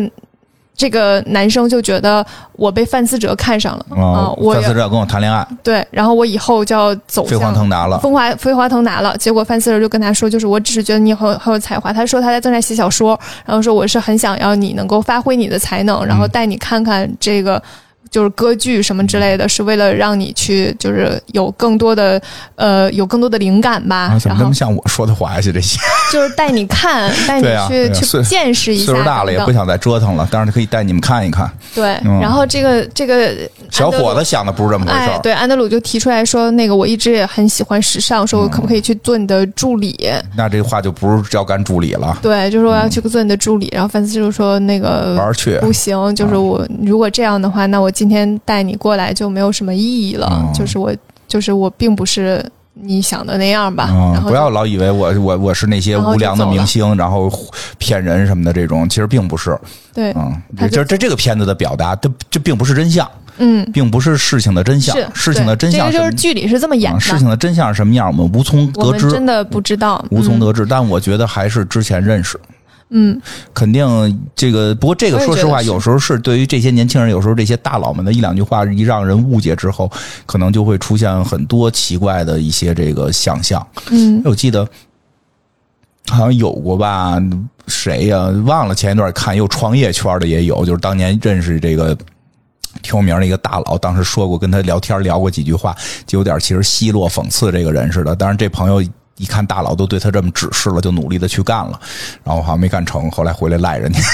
[0.76, 4.30] 这个男生就觉得我被范思哲看上了啊！
[4.52, 9.16] 范思哲跟我谈恋爱，对，然后我以后就要走飞黄腾达了，风华飞黄腾达了。
[9.16, 11.92] 结果范思哲就跟他说，就是我只是觉得你很很有才华。
[11.92, 17.62] 他说他在正在写小说，然后说我是很想要你能够发挥你的才能，然后带你看看这个。
[18.16, 22.18] 就是歌剧什么之类的，是为了让你去，就是有更多的，
[22.54, 24.16] 呃，有更多的灵感吧。
[24.18, 25.40] 怎么那么像我说的话呀？
[25.42, 25.78] 这些
[26.10, 28.86] 就是带你看，带你去去见识一下。
[28.86, 31.46] 岁数大了也不想再折腾了，但是可以带你们看一看。
[31.74, 33.34] 对，然后这个这个
[33.70, 35.18] 小伙子想的不是这么回事儿。
[35.22, 40.10] 对，安德鲁就提出来说，那个我一直也很喜欢时尚，说我可不可以去做你的助理？
[40.34, 42.16] 那这话就不是要干助理了。
[42.22, 43.68] 对，就说我要去做你的助理。
[43.74, 47.92] 然后范思就说那个玩去不行，就是我如果这样的话，那我。
[47.96, 50.94] 今天带你过来就没有什么意义了，就是我，
[51.26, 53.88] 就是我，并不是你想的那样吧。
[54.12, 57.30] 然后不要老以为我我我是那些无良的明星，然后
[57.78, 59.58] 骗人什么的这种，其实并不是。
[59.94, 67.00] 对，嗯，这这这个片子的表达，这这并不是真相，嗯，并不是事情的真相，事情的真相就是剧里是这么演的。
[67.00, 70.66] 事情的真相是什么样，我们无从得知，真的不知道，无从得知。
[70.66, 72.38] 但我觉得还是之前认识。
[72.88, 73.20] 嗯，
[73.52, 73.84] 肯定
[74.36, 79.90] 这个，不过这个说实话，有时候是对于这些年轻人，有时候这些大佬们的一两句话一让人误解之后，
[80.24, 83.66] 可能就会出现很多奇怪的一些这个想象。
[83.90, 84.64] 嗯，我记得
[86.08, 87.20] 好像有过吧？
[87.66, 88.28] 谁呀？
[88.44, 88.74] 忘了。
[88.74, 91.92] 前一段看，又创业圈的也有，就是当年认识这个
[92.82, 95.74] 挺有名的一个大佬，当时说过跟他聊天聊过几句话，
[96.06, 98.14] 就有点其实奚落讽刺这个人似的。
[98.14, 98.80] 当然，这朋友。
[99.16, 101.80] 一看大佬都对他这么指示了，就努力的去干了，
[102.22, 104.00] 然后好像没干成，后来回来赖人家。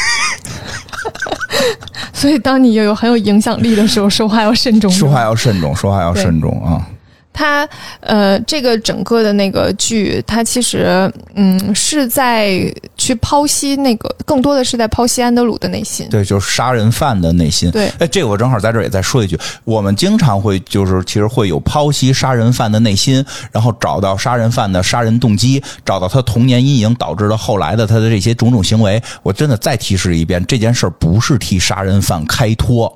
[2.13, 4.91] 所以，当你又有很有影响力的时候，说话要慎重。
[4.91, 6.87] 说话要慎重，说话要慎重啊。
[7.33, 7.69] 他
[8.01, 12.51] 呃，这个整个的那个剧，它其实嗯是在
[12.97, 16.07] 去剖析那个，更多的是在剖析安德鲁的内心。
[16.11, 17.71] 对，就是杀人犯的内心。
[17.71, 29.03] 对，哎，这个我正好在这儿也再说一句，我们经常会就是其实会有剖析杀人犯的内心，然后找到杀人犯的杀人动机，找到他童年阴影导致的后来的他的这些种种行为。
[29.23, 32.95] 我真的再提示一遍，这件事儿不是替杀人犯开脱。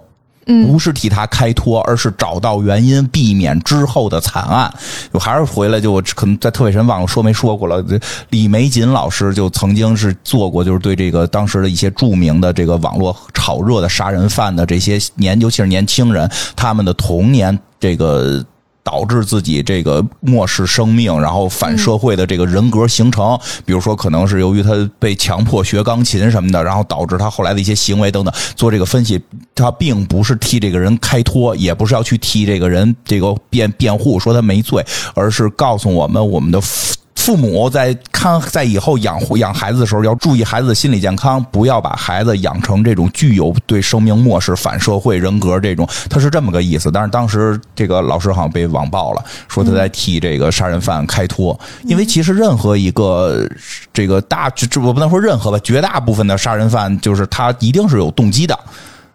[0.67, 4.73] 不是替他开脱，而是找到原因，避免之后的惨案。
[5.13, 7.85] 我还是回来，就我可能在特别神忘了说没说过了。
[8.31, 18.45] 李玫瑾老师就曾经是做过，就是对这个当时的一些著名的这个网络炒热的杀人犯的这些年，尤其是年轻人，他们的童年这个。
[18.87, 28.33] 导致自己这个漠视生命，然后反社会的这个人格形成，比如说可能是由于他被强迫学钢琴什么的，然后导致他后来的一些行为等等。
[28.55, 29.21] 做这个分析，
[29.57, 36.63] 他并不是替这个人开脱，也不是要去替这个人这个辩辩护说他没罪，而是告诉我们我们的。
[37.17, 45.89] 父母在看在以后养养孩子的时候，要注意孩子的心理健康，不要把孩子养成这种具有对生命漠视、反社会人格这种。
[46.09, 46.89] 他是这么个意思。
[46.91, 51.59] 但是当时这个老师好像被网暴了，说他在替这个杀人犯开脱。
[51.85, 53.45] 因为其实任何一个
[53.93, 58.57] 这个大，这我不能说任何吧，绝大部分的杀人犯就是他一定是有动机的。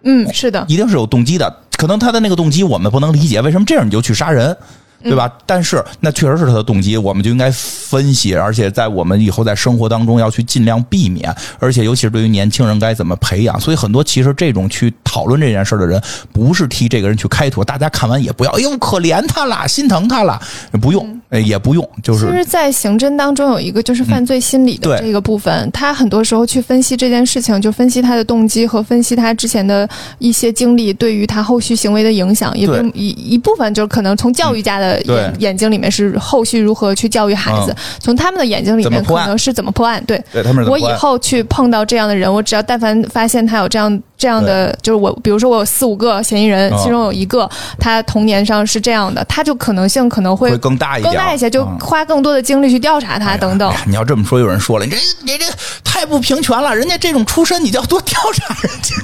[0.03, 1.55] 嗯，是的，一定是有动机的。
[1.77, 4.57] 可能他的那个动机我们不能理解，为什么这样你就去杀人？
[5.03, 5.31] 对吧？
[5.45, 13.59] 但是那确实是他的动机，我们就应该分析，而且在我们以后在生活当中要去尽量避免，而且尤其是对于年轻人该怎么培养。
[13.59, 20.39] 所以很多其实这种去讨论这件事的人，不是替这个人去开脱，大家看完也不要，哎呦可怜他了，心疼他了，
[20.81, 21.87] 不用，也不用。
[22.03, 34.90] 就是其实，在刑侦当中有一个就是犯罪心理的这个部分，他很多时候去分析这件事情，就分析他的动机和分析他之前的一些经历对于他后续行为的影响，也一一部分就是可能从教育家的。
[35.01, 40.03] 眼眼睛里面是后续如何去教育孩子，从他们的眼睛里面可能是怎么破案。
[40.05, 44.01] 对，对他们，我以后去碰到这样的人，我只要但凡发现他有这样。
[44.21, 47.49] 这样的，就是我，比如说我有四五个嫌疑人，其中有一个
[47.79, 53.73] 他童年上是这样的，他就可能性可能会更大一点，更大一些，就花更多的精力去调查他等等。
[53.87, 55.45] 你要这么说，有人说了，你这你这
[55.83, 58.95] 太不平权了，人家这种出身，你就要多调查人家。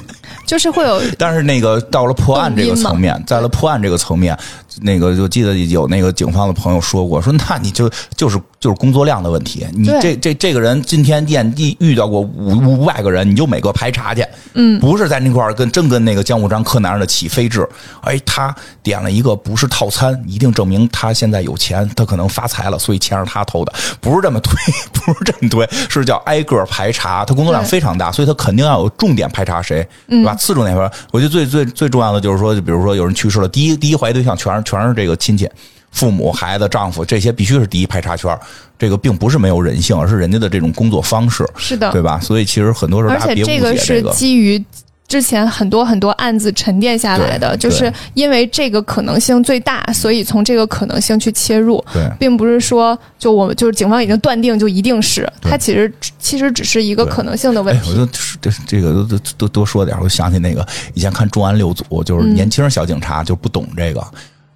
[0.46, 4.38] 就是会有，但是那个到了破案这个层面，在了破案这个层面，
[4.82, 14.24] 那个就记得有那个警方的朋友说过，说那你就就是就是工作量的问题，你这这这个人今天验地遇到过五五百个人，你就每个排查去，
[14.54, 17.68] 嗯，不是在那块儿跟真跟那个江户章柯南似的起飞制，
[18.02, 24.54] 哎，他点了一个不是套餐，一定证明他现在有钱，他可能发财了，所以钱是他偷的，不是这么推，
[24.92, 30.34] 不是这么推，是叫挨个排查，他工作量非常大，所以他肯定要有重点排查谁，是吧？
[30.34, 35.48] 次重点分，我觉得最最最重要的就是说，就比如说有人去世了，第一第一怀疑对象全是全是这个亲戚、
[35.90, 38.38] 父母、孩子、丈夫，这些必须是第一排查圈。
[38.78, 42.20] 这个并不是没有人性，而是人家的这种工作方式，是的，对吧？
[42.20, 44.62] 所以其实很多时候，而且这个是基于。
[45.08, 51.82] 之前很多很多案子沉淀下来的，就是因为这个可能性最大，所以从这个可能性去切入，
[52.18, 57.90] 并不是说就我们就是警方已经断定就一定是，它其实其实只是一个可能性的问题。
[57.90, 58.06] 我就
[58.38, 60.62] 这这个都都都多说点，我想起那个
[60.92, 64.06] 以前看《重案六组》，就是年轻小警察就不懂这个，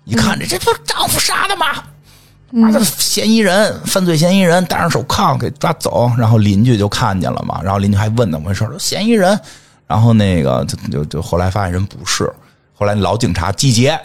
[0.05, 1.67] 一看这这不丈夫杀的吗？
[2.51, 9.39] 妈的，嫌疑人犯罪嫌疑人戴上手铐给抓走，然后邻居就看见了嘛，然后邻居还问怎么回事，说嫌疑人。
[9.87, 12.31] 然后那个就就就后来发现人不是，
[12.75, 13.99] 后来老警察季杰，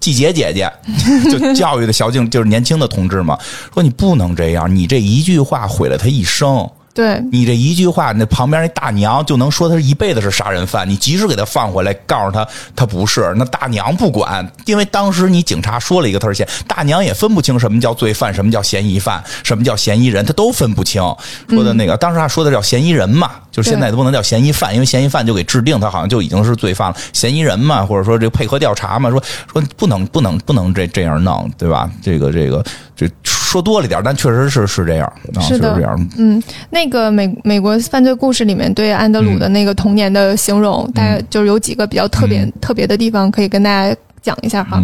[0.00, 0.70] 季杰姐姐
[1.30, 3.38] 就教育的小警就是年轻的同志嘛，
[3.74, 6.68] 说你不能这样，你这一句话毁了他一生。
[6.96, 10.88] 对你这一句话，那旁边那大娘就能说他一辈子是杀人犯。
[10.88, 21.02] 你及时给他放回来，告诉他他不是，那大娘不管，因为当时你警察说了一个他是嫌，大娘也分不清什么叫罪犯，什么叫嫌疑犯，什么叫嫌疑人，他都分不清。
[21.50, 26.96] 说的那个当时还说的叫嫌疑人嘛，就是现在都不能叫嫌疑犯，因为嫌疑犯就给制定他好像就已经是罪犯了。
[27.12, 29.22] 嫌疑人嘛，或者说这配合调查嘛，说
[29.52, 31.90] 说不能不能不能这这样弄，对吧？
[32.02, 32.64] 这个这个
[32.96, 33.06] 这。
[33.46, 36.08] 说多了点但确实是是这样，是的，这样。
[36.18, 44.82] 嗯，那个美美国犯罪故事里面对安德鲁的那个童年的形容，大概就是有几个比较特别特别的地方，可以跟大家讲一下哈。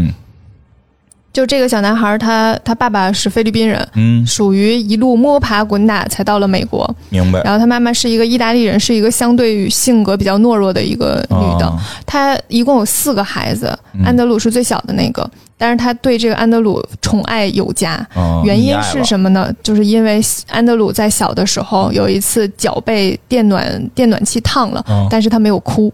[1.33, 7.43] 就这个小男孩，他他爸爸是菲律宾人，嗯，属于一路摸爬滚打才到了美国，明白。
[7.43, 11.73] 然后他妈妈是一个意大利人，是一个相对于性格比较懦弱的一个女的。
[12.05, 18.07] 他一共有四个孩子，安德鲁是最小的那个，但是他对这个安德鲁宠爱有加。
[18.45, 19.51] 原因是什么呢？
[19.63, 20.21] 就是因为
[20.51, 25.91] 安德鲁在小的时候有一次脚被电暖电暖气烫了，但是他没有哭，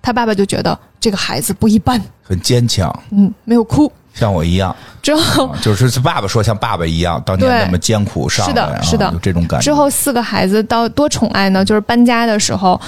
[0.00, 3.90] 他爸爸就觉得这个孩子不一般，很坚强，嗯，没有哭。
[4.14, 9.64] 像我一样，之后就是爸爸说像爸爸一样，当年那么艰苦上来，是的，是的，有这种感觉。
[9.64, 11.64] 之后四个孩子到多宠爱呢？
[11.64, 12.78] 就是搬家的时候，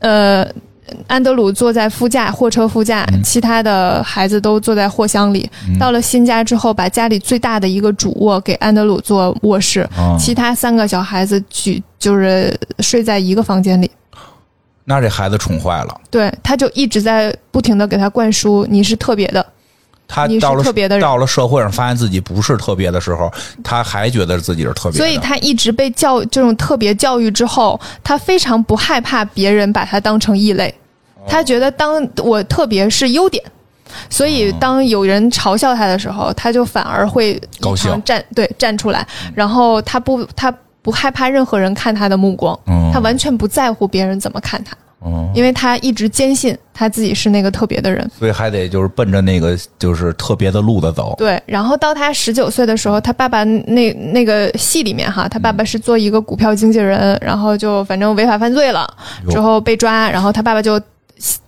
[0.00, 0.46] 呃，
[1.06, 5.50] 安德鲁坐在副驾，货车副驾，其他的孩子都坐在货箱里。
[5.80, 13.90] 到了新家之后，把家里最大的一个主卧给安德鲁做卧室，其他三个小孩子举就是睡在一个房间里。
[14.84, 19.44] 那这孩子宠坏了，对，他就一直在不停的给他灌输，你是特别的。
[20.06, 20.62] 他到了
[21.00, 23.32] 到了社会上，发现自己不是特别的时候，
[23.62, 24.98] 他还觉得自己是特别。
[24.98, 30.72] 所以他一直被教这种特别教育之后，他非常不害怕别人把他当成异类。
[31.26, 33.42] 他觉得当我特别是优点，
[34.10, 39.06] 所以当有人嘲笑他的时候，他就反而会高兴站对站出来。
[39.34, 42.54] 然后他不他不害怕任何人看他的目光，
[42.92, 44.76] 他完全不在乎别人怎么看他。
[45.34, 51.14] 因为他一直坚信他自己是那个特别的人，所以还得就是奔着那个就是特别的路子走。
[51.18, 58.88] 对，然后到他十九岁的时候，他爸爸那那个戏里面哈，他爸爸是做一个股票经纪人，然后就反正违法犯罪了，
[59.28, 60.80] 之后被抓，然后他爸爸就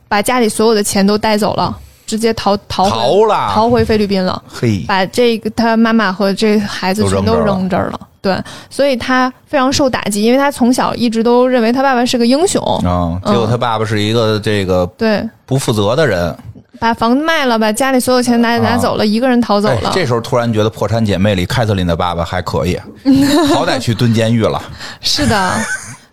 [0.08, 1.78] 把家里所有的钱都带走了。
[2.06, 4.40] 直接逃逃逃了，逃回菲律宾了。
[4.48, 8.00] 嘿，把这个他妈妈和这孩子全都扔这儿了。
[8.22, 8.36] 对，
[8.70, 13.20] 所以他非常受打击，因为他从小一直都认为他爸爸是个英雄啊。
[13.24, 16.36] 结果他爸爸是一个这个对不负责的人，
[16.80, 19.92] 把房子卖了，把家里所有钱拿拿走了，一个人逃走了。
[19.94, 22.76] 这时候突然觉得《破产姐妹》里凯瑟琳的爸爸还可以，
[23.54, 24.60] 好歹去蹲监狱了。
[25.00, 25.52] 是的，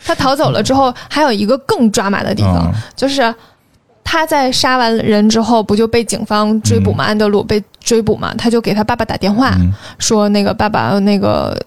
[0.05, 3.33] 他逃走了之后，还有一个更抓马的地方，就是。
[4.03, 7.05] 他在杀完人之后，不就被警方追捕吗？
[7.05, 8.33] 安德鲁被追捕嘛？
[8.35, 9.55] 他就给他爸爸打电话，
[9.97, 11.57] 说：“那个爸爸，那个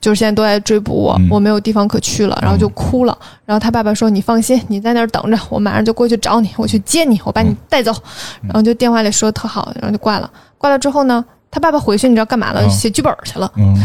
[0.00, 3.16] 就是现在都在追捕我，我没有地方可去了。”然后就哭了。
[3.44, 7.92] 然后他爸爸说：“你放心，你在那儿等着，我马上就过去找你，我去接你，我把你带走。”
[8.42, 10.30] 然后就电话里说特好，然后就挂了。
[10.56, 12.68] 挂了之后呢，他爸爸回去你知道干嘛了？
[12.68, 13.50] 写剧本去了。
[13.56, 13.84] 嗯。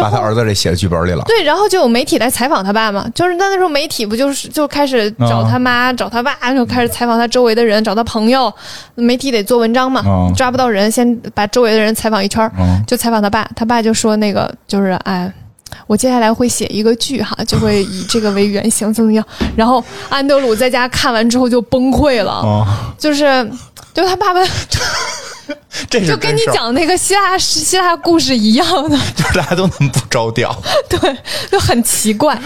[0.00, 1.22] 把他儿子这写剧本里了。
[1.26, 8.52] 对，然后就有媒体来采访他爸嘛，就是那那时候媒体不就是就开始找他妈、找他爸，就开始采访他周围的人，找他朋友。
[8.94, 10.02] 媒体得做文章嘛，
[10.34, 12.50] 抓不到人，先把周围的人采访一圈，
[12.86, 13.48] 就采访他爸。
[13.54, 15.30] 他爸就说那个就是哎，
[15.86, 19.22] 我接下来会写一个剧哈，就会 以这个为原型怎么样。
[19.54, 22.66] 然后安德鲁在家看完之后就崩溃了，
[22.98, 23.48] 就是
[23.92, 24.40] 就他爸爸。
[25.88, 30.54] 这就跟你讲那个希腊希腊故事一样的， 就是大家都能不着调，
[30.88, 31.16] 对，
[31.50, 32.38] 就很奇怪。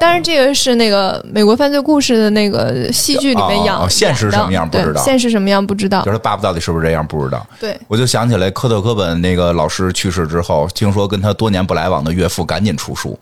[0.00, 6.04] 但是这个是那个美国犯罪故事的那个戏剧里面演，现实什么样不知道，现实什么样不知道。
[6.04, 7.44] 就是他爸爸到底是不是这样不知道。
[7.58, 13.18] 对，我就想起来科特·科本那个老师去世之后，听说跟他多年不来往的岳父赶紧出书，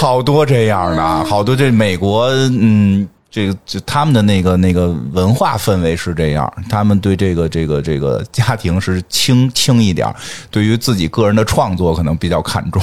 [0.00, 3.08] 好多这样的，好多这美国嗯。
[3.32, 10.14] 这个就他们的那个那个文化氛围是这样，他们对这个这个这个家庭是轻轻一点，
[10.50, 12.82] 对于自己个人的创作可能比较看重。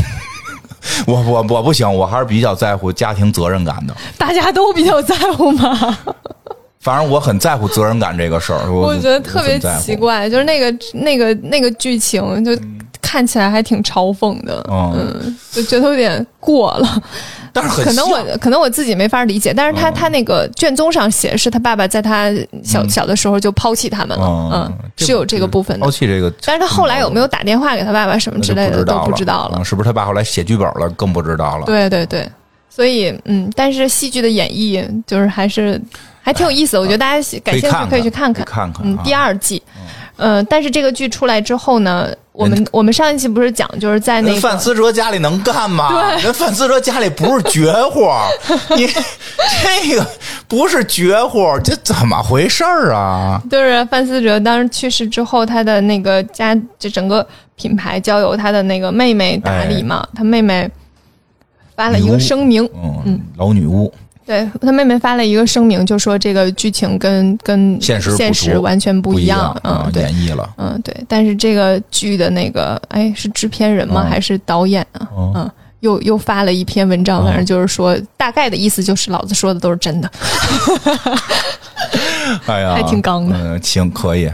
[1.05, 3.95] 我我我不行，我还是比较在乎家庭责任感的。
[4.17, 5.97] 大家都比较在乎吗？
[6.81, 8.71] 反正我很在乎责任感这个事儿。
[8.71, 12.57] 我觉得特别奇怪，就是那个那个那个剧情，就
[13.09, 17.03] 看起来还挺嘲讽的，嗯，就觉得有点过了。
[17.51, 22.31] 但是可能我可能我自己没法理解，但是他他那个卷宗上写是他爸爸在他
[22.63, 25.83] 小小的时候就抛弃他们了，嗯，是有这个部分的。
[25.83, 31.65] 抛弃这个，但是他后来有没有打电话给他爸爸什么之类的都不知道了，是不是他爸后来写剧本了更不知道了？
[31.65, 32.29] 对对对，
[32.69, 35.81] 所以嗯，但是戏剧的演绎就是还是
[36.21, 38.45] 还挺有意思，我觉得大家感兴趣可以去看看。
[38.45, 39.59] 看看，嗯，第二季。
[39.75, 39.81] 嗯，
[40.49, 46.13] 但是这个剧出来之后呢，我们我们上一期不是讲，就是在那个范思哲家里能干吗？
[46.17, 48.21] 人范思哲家里不是绝活，
[48.75, 50.05] 你这个
[50.47, 53.41] 不是绝活，这怎么回事儿啊？
[53.49, 60.69] 就是范思哲当时去世之后，他的那个家就整个品牌交由他的那个妹妹打理嘛，他妹妹
[61.75, 62.69] 发了一个声明，
[63.05, 63.91] 嗯，老女巫。
[64.29, 70.95] 对他妹妹发了一个声明，就说这个剧情跟跟现实现实完全不一样，嗯，演绎了，嗯，对。
[71.07, 74.05] 但是这个剧的那个，哎，是制片人吗？
[74.07, 75.09] 还是导演啊？
[75.33, 80.11] 嗯，又又发了一篇文章，反正就是说，大概的意思就是老子说的都是真的。
[82.45, 83.35] 哎呀，还挺刚的。
[83.35, 84.29] 嗯，行，可以。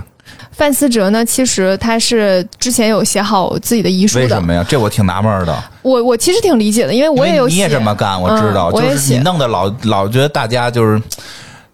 [0.56, 1.26] 范思哲呢？
[1.26, 4.24] 其实他是之前有写好自己的遗书的。
[4.24, 4.66] 为什么呀？
[4.68, 5.64] 这我挺纳闷的。
[5.82, 8.72] 我我其实挺理解的，因为我也有你也这么干，我知道。
[8.72, 11.02] 就是你弄的老老觉得大家就是，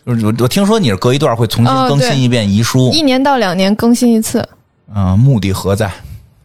[0.05, 4.43] 就是我我听说你是隔一段会重新更新一遍遗书，一年到两年更新一次。
[4.95, 5.89] 嗯，目的何在？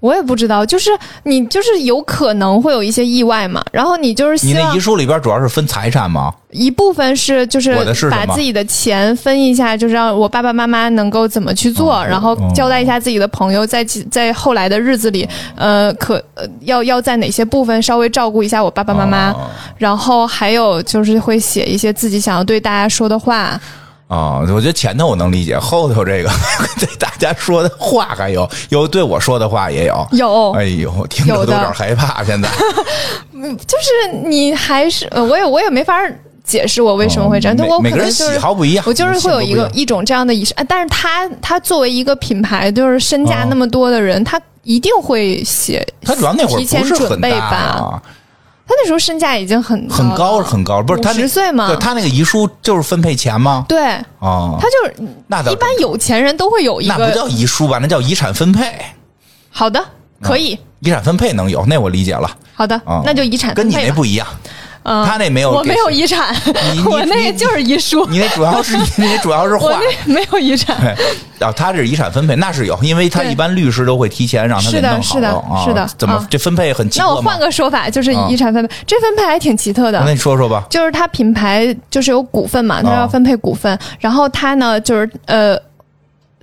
[0.00, 0.90] 我也不知道，就是
[1.24, 6.32] 你就是有可能会有一些意外嘛，然后你就是你那遗书里边主要是分财产吗？
[6.50, 7.74] 一部分是就是
[8.10, 16.22] 把自己的钱分一下，就是让我爸爸妈妈能够怎么去做，然后交代一下自己的朋友，在在后来的日子里，呃，可
[16.60, 19.34] 要要在哪些部分稍微照顾一下我爸爸妈妈，
[19.76, 23.58] 然后还有就是会写一些自己想要对大家说的话。
[24.08, 26.30] 啊，我觉得前头我能理解，后头这个
[26.78, 32.22] 对大家说的话还有，有对我说的话也有，有，哎呦，听着都有点害怕。
[32.22, 32.48] 现在，
[33.32, 35.94] 就是你还是，我也我也没法
[36.44, 40.54] 解释我为什么会这样，但我每个人喜好不一样，我就是会有一个一种这样的仪式。
[40.68, 48.00] 但是他他作为一个品牌，就是身价那么多的人，他一定会写，他主要那会儿提前准备吧。
[48.68, 51.68] 他那时候身价已经很很高很高，不是他十岁吗？
[51.68, 53.64] 对他那个遗书就是分配钱吗？
[53.68, 57.78] 对，哦，他就是那一般有钱人都会有一个，那不叫遗书吧？
[57.80, 58.74] 那叫遗产分配。
[59.50, 59.82] 好的，
[60.20, 62.28] 可以，遗产分配能有，那我理解了。
[62.54, 64.26] 好的，那就遗产跟你那不一样。
[64.86, 66.34] 他那没有，我没有遗产，
[66.88, 68.06] 我那就是遗书。
[68.06, 70.76] 你那主要是，你那主要是 画，没有遗产。
[71.38, 75.00] 然后他这遗产分配那是有，因为他一般律师都会提前让他给弄好。
[75.02, 75.88] 是的，是的，是的。
[75.98, 77.04] 怎么这分配很奇特？
[77.04, 80.00] 那我换个说法，就是遗产分配，这分配还挺奇特的。
[80.04, 80.64] 那你说说吧。
[80.70, 85.58] 就是他品牌就是有股份嘛，他要分配股份，然后他呢就是呃。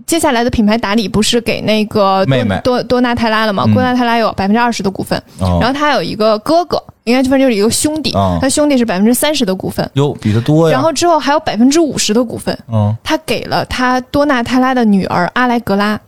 [0.06, 3.64] 接下来的品牌打理不是给那个妹妹多多纳泰拉了吗？
[3.74, 10.74] 多纳泰拉有百分之二十的股份，然后他有一个哥哥，应该就分就是一个兄弟，他兄弟是百分之三十的股份，哟，比他多呀。
[10.74, 16.00] 然后之后还有百分之五十的股份，嗯，他给了他多纳泰拉的女儿阿莱格拉，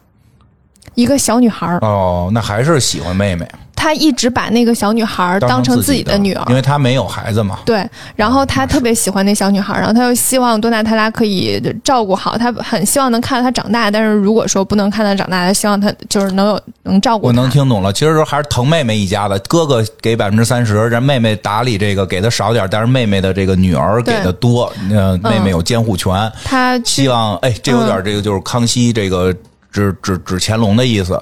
[0.93, 3.45] 一个小女孩哦，那还是喜欢妹妹。
[3.85, 7.59] 他一直把那个小女孩当成自己的女儿，因为他没有孩子嘛。
[7.67, 13.91] 对，然后他特别喜欢那小女孩，然后他又希望多纳泰拉可以照顾好他，很希望能看到她长大。
[13.91, 17.27] 但是如果说不能看她长大，他希望她就是能有能照顾。
[17.27, 26.11] 我能听懂了，其实还是疼妹妹一家的，哥哥给百分之三十，让妹妹打理这个给的少点，但是妹妹的这个女儿给的多，呃，妹妹有监护权。
[26.43, 29.31] 他希望，哎，这有点这个就是康熙这个
[29.71, 31.21] 指指指乾隆的意思。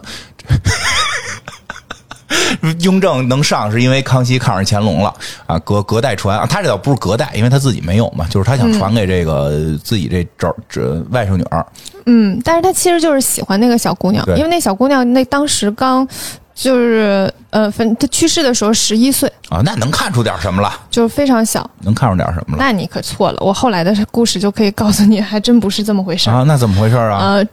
[2.82, 5.14] 雍正能上是因为康熙看上乾隆了
[5.46, 9.50] 啊，隔隔代传啊，他这倒不是隔代，因为他自己没有嘛，就是他想传给这个
[9.84, 11.66] 自己这这这外甥女儿。
[12.06, 16.08] 嗯，但是他其实就是喜欢那个小姑娘，因为那小姑娘那当时刚
[16.54, 20.72] 就是呃，分她去世的时候十一岁啊，那能看出点什么了？
[20.90, 22.64] 就是非常小，能看出点什么了？
[22.64, 26.44] 那你可错了，我后来的故事就可以告诉你，还真不是这么回事啊。
[26.46, 27.18] 那怎么回事啊？
[27.20, 27.48] 呃。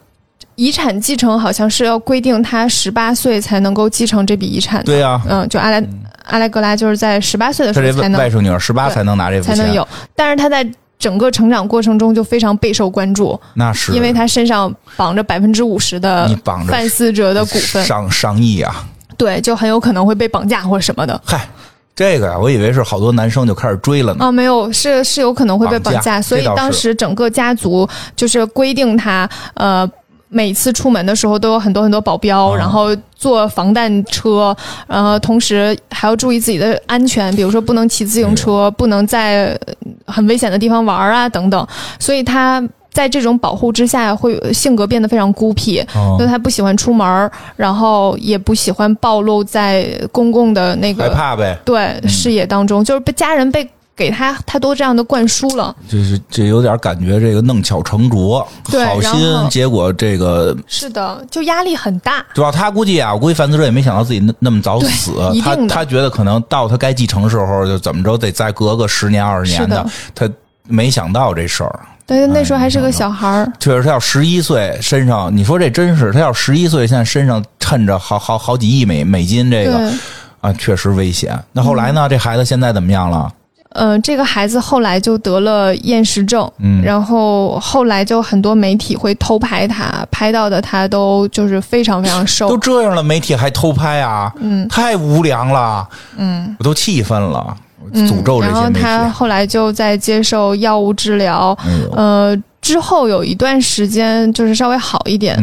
[0.61, 4.84] 遗产继承好像是要规定他十八岁才能够继承这笔遗产。
[4.84, 5.82] 对呀，嗯，就阿莱
[6.24, 13.40] 阿莱格拉就是在十八岁的时候才能外甥女儿十八才能拿这才能有，但是他在整个成长过程中就非常备受关注。
[13.54, 16.28] 那是因为他身上绑着百分之五十的
[16.68, 18.84] 范思哲的股份，上上亿啊！
[19.16, 21.18] 对，就很有可能会被绑架或者什么的。
[21.24, 21.48] 嗨，
[21.96, 24.26] 这个呀，我以为是好多男生就开始追了呢。
[24.26, 29.90] 啊，没有，是是有可能会被绑架，所以当时整个家族就是规定他呃。
[30.33, 34.57] 每次出门的时候都有很多很多保镖，然后坐防弹车，
[34.87, 39.59] 然后同时还要注意自己的安全，比如说不能骑自行车，不能在
[40.07, 41.66] 很危险的地方玩啊等等。
[41.99, 42.62] 所以他
[42.93, 53.68] 在这种保护之下，会性格变得非常孤僻，因为他不喜欢出门，然后也不喜欢暴露在公共的那个害怕呗，对视野当中，就是被家人被。
[53.97, 62.24] 给他太多这样的灌输了，就是这有点感觉，这个弄巧成拙，好心，结果这个是的，就压力很大。
[62.32, 65.12] 主要他估计啊，我估计范思哲也没想到自己那那么早死，
[65.45, 69.84] 他他觉得可能到他该继承时候，就怎么着得再隔个十年二十年的，
[70.14, 70.28] 他
[70.66, 71.80] 没想到这事儿。
[72.07, 73.53] 对，那时候还是个小孩儿。
[73.61, 79.93] 确实，他要十一岁，身上你说这真是，他要十一岁，现在身上趁着好好好几亿美美金，这个
[80.41, 81.38] 啊，确实危险。
[81.53, 82.09] 那后来呢？
[82.09, 83.30] 这孩子现在怎么样了？
[83.75, 92.49] 嗯，这个孩子后来就得了厌食症，嗯，然后后来就很多媒体会偷拍他，拍到的他都就是非常非常瘦。
[92.49, 94.33] 都这样了，媒体还偷拍啊？
[94.41, 97.57] 嗯，太无良了，嗯，我都气愤了，
[97.95, 98.53] 诅咒这些。
[98.53, 101.57] 然后他后来就在接受药物治疗，
[101.93, 105.39] 呃，之后有一段时间就是稍微好一点。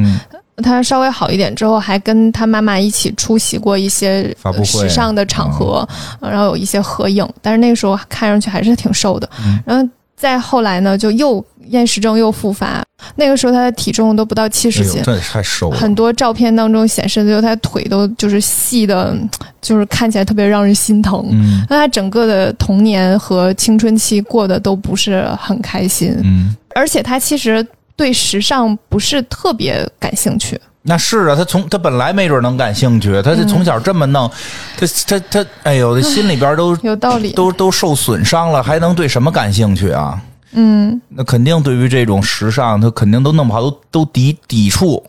[0.63, 4.35] 他稍微好一点之后，还跟他妈妈一起出席过一些
[4.65, 5.87] 时尚的场合，
[6.19, 7.27] 然后有一些合影。
[7.43, 9.29] 但是那个时候看上去还是挺瘦的。
[9.65, 12.83] 然后再后来呢，就又厌食症又复发。
[13.15, 15.77] 那个时候他的体重都不到七十斤，这太瘦了。
[15.77, 19.15] 很多照片当中显示的，就他腿都就是细的，
[19.61, 21.23] 就是看起来特别让人心疼。
[21.69, 26.15] 那他整个的童年和青春期过得都不是很开心。
[26.23, 27.63] 嗯，而且他其实。
[27.97, 34.31] 对时尚不是特别感兴趣，那是啊，他从他本来没准能感兴趣，他就从小这么弄，
[34.77, 40.21] 他他他，哎呦，他心里边都有道理，都都受损伤了，还能对什么感兴趣啊？
[40.51, 45.03] 嗯，那肯定对于这种时尚，他肯定都弄不好，都都抵抵触，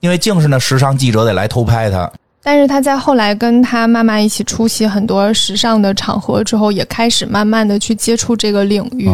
[0.00, 2.10] 因为净是那时尚记者得来偷拍他。
[2.48, 9.06] 但是他在后来跟他妈妈一起出席很多时尚的场合之后，也开始慢慢的去接触这个领域，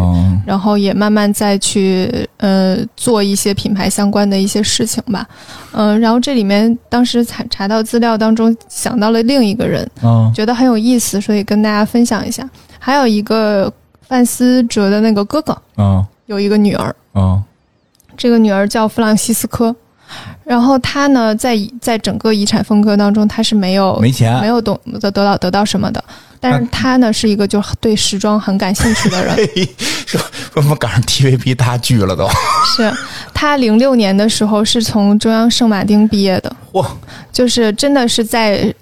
[0.46, 5.26] 然后也慢慢再去呃做一些品牌相关的一些事情吧。
[5.72, 9.84] 嗯，然后这里面当时查查到资料当中想到了另一个人，
[10.32, 12.48] 觉得很有意思，所以跟大家分享一下。
[12.78, 13.68] 还有一个
[14.02, 15.60] 范思哲的那个哥哥，
[16.26, 16.94] 有一个女儿，
[18.16, 19.74] 这个女儿叫弗朗西斯科。
[20.44, 26.02] 然后他呢，在在整个遗产分割当中，他是没有没钱，没有懂得得到得到什么的。
[26.38, 29.34] 但是他呢，是一个就对时装很感兴趣的人。
[30.04, 30.20] 说
[30.54, 32.28] 我们赶上 TVB 大剧了都。
[32.76, 32.92] 是
[33.32, 36.56] 他零六年的时候是从中央圣马丁毕业的。
[36.72, 36.86] 哇，
[37.32, 38.72] 就是真的是在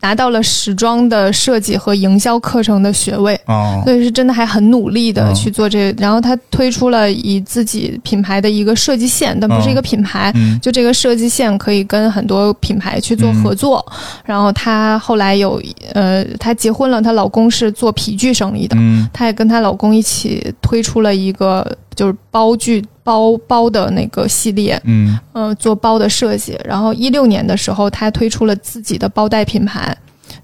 [0.00, 3.38] 拿到了时装的设计和营销课程的学位。
[3.46, 5.94] 哦，所以是真的还很努力的去做这。
[5.98, 13.84] 然后他推出了以自己品牌的一个设计线，但不是一个品牌，就这个设计线可以跟很多品牌去做合作。
[14.24, 15.62] 然后他后来有
[15.94, 16.96] 呃，他结婚了。
[17.06, 18.76] 她老公是做皮具生意的，
[19.12, 21.64] 她也跟她老公一起推出了一个
[21.96, 26.56] 就是包具包包的那个系列，嗯，呃，做包的设计。
[26.64, 29.96] 然后一六年的时候，他推出了自己的包袋品牌，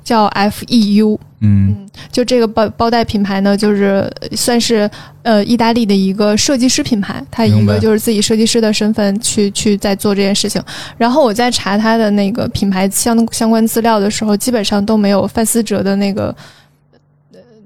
[0.03, 4.91] 叫 FEU，嗯，就这个包包袋品牌呢，就是算是
[5.23, 10.63] 呃意大利的一个设计师品牌，他一个就是自己设计师的身份去去在做这件事情。
[10.97, 16.35] 然后我在查他的那个品牌相相关资料的时候，基本上都没有范思哲的那个。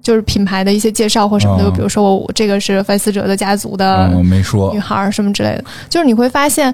[0.07, 5.65] 就是品牌的一些介绍或什么的，比如说我这个是范思哲的家族的，我没说女孩什么之类的。
[5.91, 6.73] 就是你会发现，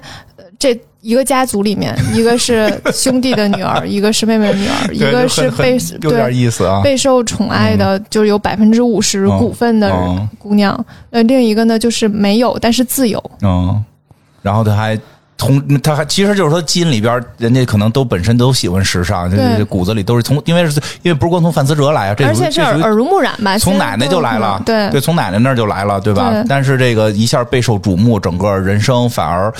[0.59, 9.91] 这一个家族里面， 一个是兄弟的女儿， 一个是妹妹的女儿，一个是被有点意思啊，备受宠爱的，就是有百分之五十股份的
[10.37, 10.85] 姑娘。
[11.09, 13.19] 呃，另一个呢，就是没有，但是自由。
[13.41, 13.83] 嗯，
[14.43, 14.95] 然后他还。
[15.37, 26.31] 从他还其实就是说基因里边，人家可能都本身都喜欢时尚，这骨子里都是从，因为是因为不是光从范思哲来啊，这而且是耳濡目染吧，从奶奶就来了，对对，从奶奶那儿就来了，对吧？
[26.47, 29.51] 但是这个一下备受瞩目，整个人生反而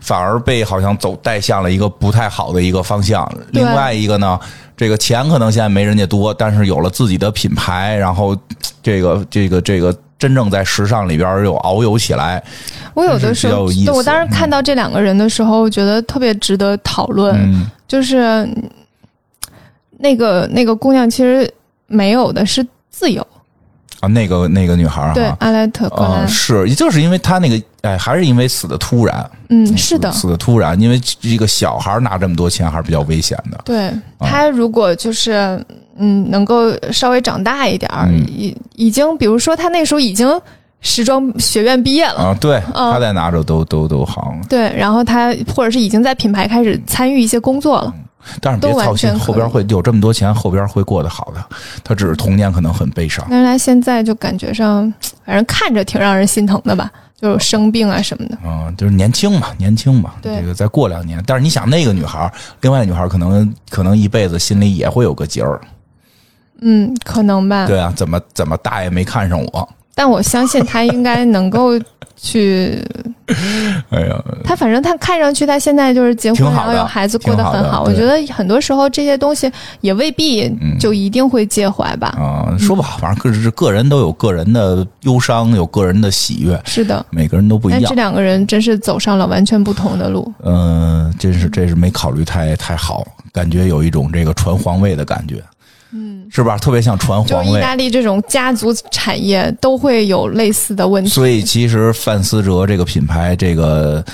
[0.00, 3.26] 反而被好像走带向了一个不太好的一个方向。
[3.50, 4.38] 另外一个呢，
[4.76, 8.36] 这个钱可能现在没人家多，但是有了自己的品牌，然后
[8.82, 9.96] 这个这个这个。
[10.18, 12.42] 真正在时尚里边又遨游起来，
[12.94, 17.36] 我有的时候，我当时看到这两个人的时候，我觉得特别值得讨论。
[17.86, 18.48] 就是
[19.98, 21.52] 那个那个姑娘，其实
[21.86, 23.26] 没有的是自由
[24.00, 24.08] 啊。
[24.08, 29.30] 那个那个女孩对阿莱特格兰是，就是因为她那个哎，还是因为死的突然。
[29.50, 33.60] 嗯，是的，死的突然，因为一个小孩拿这么多钱还是比较危险的。
[33.64, 35.62] 对他如果就是。
[35.96, 40.40] 嗯，能够稍微长大一点儿，已已经，比如说他那时候已经
[40.80, 44.34] 时装学院毕业了啊，对，他在哪着都都都好。
[44.48, 47.94] 对，然后他或者是已经在品牌开始参与一些工作了，
[48.40, 51.44] 但是别操心，后边会有这么多钱，后边会过得好的。
[51.82, 54.92] 他只是童年可能很悲伤，但是他现在就感觉上，
[55.24, 56.90] 反正看着挺让人心疼的吧。
[57.16, 61.22] 就是生病啊什么的，嗯，就是年轻嘛，年轻嘛，这个再过两年。
[61.26, 62.30] 但是你想，那个女孩，
[62.60, 65.58] 另外女孩可能可能一辈子心里也会有个结儿。
[66.64, 67.66] 嗯，可能吧。
[67.66, 69.68] 对啊，怎么怎么大爷没看上我？
[69.94, 71.78] 但我相信他应该能够
[72.16, 72.82] 去。
[73.90, 77.82] 哎呀，他反正他看上去，他现在就是结婚，然后有孩子，过得很好。
[77.84, 79.50] 我觉得很多时候这些东西
[79.80, 82.08] 也未必就一定会介怀吧。
[82.18, 86.60] 啊，说不好，反正个是个人都有个人的忧伤，有个人的喜悦。
[86.64, 87.82] 是的，每个人都不一样。
[87.86, 90.30] 这两个人真是走上了完全不同的路。
[90.42, 95.42] 嗯，真是这是没考虑太太好，感觉有一种这个传皇位的感觉。
[95.94, 96.58] 嗯，是吧？
[96.58, 101.08] 特别像传皇位，意大利这种家族产业都会有类似的问题。
[101.08, 104.04] 所以，其实范思哲这个品牌，这个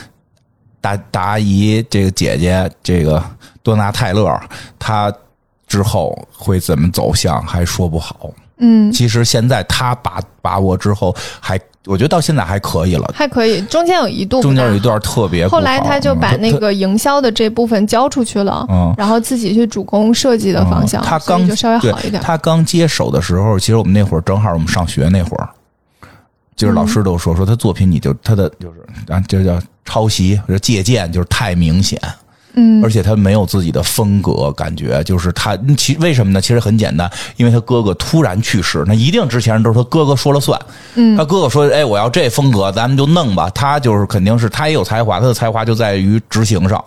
[0.80, 3.24] 大大阿姨，这个姐姐，这个
[3.62, 4.38] 多纳泰勒，
[4.78, 5.10] 她
[5.66, 8.30] 之后会怎么走向，还说不好。
[8.58, 11.58] 嗯，其实现在他把把握之后还。
[11.86, 13.62] 我觉得到现在还可以了，还可以。
[13.62, 15.48] 中间有一度，中间有一段特别。
[15.48, 21.02] 后来他就把那个营销的这部分交出去了，嗯，然后自己去主攻设计的方向。
[21.02, 22.22] 他刚就稍微好一点。
[22.22, 25.48] 他刚接手的时候，其实我们那会儿正好我们上学那会儿，
[26.54, 31.98] 就是老师都说说他作品，你就他的就是啊，就叫抄袭或者借鉴，就是太明显。
[32.54, 36.40] 嗯，而且他没有自己的风格，感觉就是他其为什么呢？
[36.40, 40.60] 其实很简单，因为他哥哥突然去世，那一定之前都是他哥哥说了算。
[40.94, 46.84] 嗯，他哥哥说：“哎，我要这风格，咱们就弄吧。”他就是肯定是他也有才华，他的才华就在于执行上，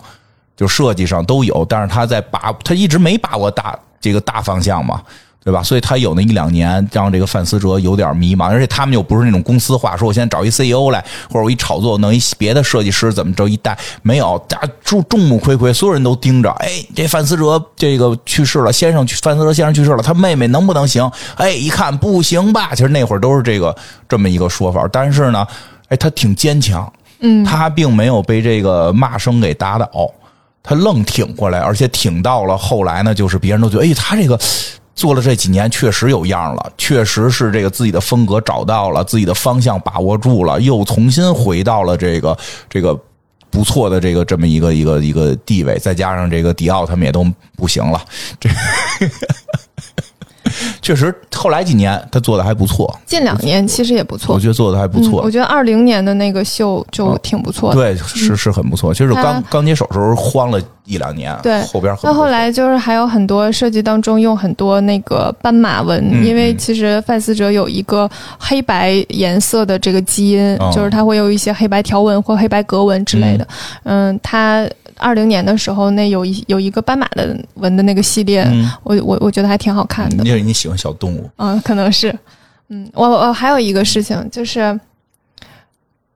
[0.56, 5.00] 就设计上都有，但是他在把他一直没把握大这个大方向嘛。
[5.44, 5.62] 对吧？
[5.62, 16.50] 所以他有那一两年让这个范思哲有点迷茫，而且他们又不是那种公司化，说我现在找一 CEO 来，或者我一炒作弄一别的设计师怎么着一带，没有，大家众众目睽睽，所有人都盯着。
[16.52, 21.12] 哎，这范思哲这个去世了，先生范思哲先生去世了，他妹妹能不能行？
[21.36, 22.70] 哎，一看不行吧？
[22.74, 23.76] 其实那会儿都是这个
[24.08, 25.46] 这么一个说法，但是呢，
[25.88, 26.90] 哎，他挺坚强，
[27.20, 30.10] 嗯，他并没有被这个骂声给打倒，
[30.62, 34.40] 他愣挺过来，而且挺到了后来呢，就是别人都觉得，哎，他这个。
[34.94, 42.38] 做了这几年，确实有样了，确实是这个自己的风格找到了，自己的方向把握住了，又重新回到了这个
[42.70, 42.98] 这个
[43.50, 47.26] 不错的这个这么一个一个一个地位，再加上这个迪奥他们也都
[47.56, 48.00] 不行了，
[48.38, 48.48] 这。
[50.82, 52.94] 确实，后来几年他做的还不错。
[53.06, 55.22] 近两年其实也不错，我觉得做的还不错。
[55.22, 58.92] 我觉得二零年的那个秀就挺不错的，对，是是很不错。
[58.92, 73.48] 其实刚刚接手时候慌了一两年，对，后边那后来就是还有很多设计当中用很多那个斑马纹，因为其实范思哲有一个黑白颜色的这个基因，就是他会有一些黑白条纹或黑白格纹之类的。
[73.84, 74.66] 嗯，他。
[74.98, 78.46] 二零年的时候，那有一有一个斑马的纹的那个系列，
[78.82, 80.24] 我我我觉得还挺好看的。
[80.24, 82.16] 因为你喜欢小动物，嗯，可能是，
[82.68, 84.78] 嗯，我我还有一个事情就是，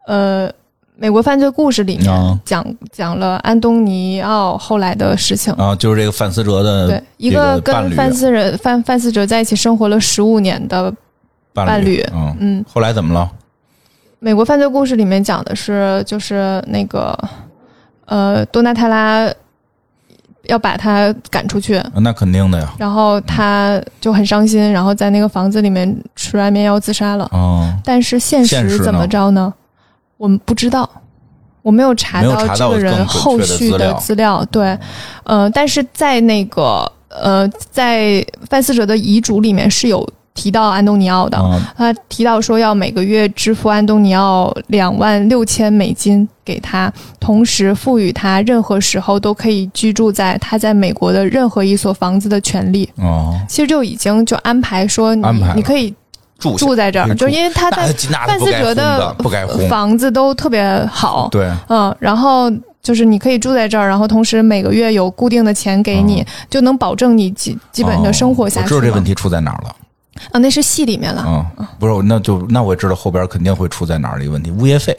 [0.07, 0.51] 呃，
[0.97, 5.53] 美国犯罪故事里面讲讲了安东尼奥后来的事情。
[5.55, 10.93] 啊，就是这个范思哲的对一个跟范思人范范思哲在一起生活了十五年的
[11.53, 13.31] 伴侣，嗯嗯，后来怎么了？
[14.21, 17.17] 美国犯罪故事里面讲的是，就是那个
[18.09, 19.31] 呃，多纳泰拉
[20.45, 22.75] 要把他赶出去，那肯定的呀。
[22.79, 27.29] 然后他就很伤心，然后在那个房子里面吃安眠药自杀了。
[27.33, 29.53] 哦，但是现实怎么着呢？
[30.17, 30.89] 我们不知道，
[31.61, 34.43] 我没有查到这个人后续的资料。
[34.51, 34.79] 对，
[35.25, 40.09] 呃，但是在那个呃，在范思哲的遗嘱里面是有
[40.39, 41.37] 提到安东尼奥的，
[41.77, 52.89] 他提到说要每个月支付安东尼奥两万六千美金给他，同时赋予他任何时候都可以居住在他在美国的任何一所房子的权利。
[52.99, 55.93] 哦，其实就已经就安排说你你可以。
[56.39, 57.93] 住住在这儿，就因为他在
[58.25, 59.13] 范思哲的
[59.69, 62.49] 房子都特别好，对，嗯，然后
[62.81, 68.69] 就是你可以住在这儿，然后同时每个月有固定的钱给你，就能保证你基基本的生活下去。
[68.69, 69.75] 知道这问题出在哪儿了？
[70.33, 71.25] 啊，那是戏里面了。
[71.27, 74.97] 嗯，不是，那就那我知道后边肯定会出在哪儿的一个问题，物业费。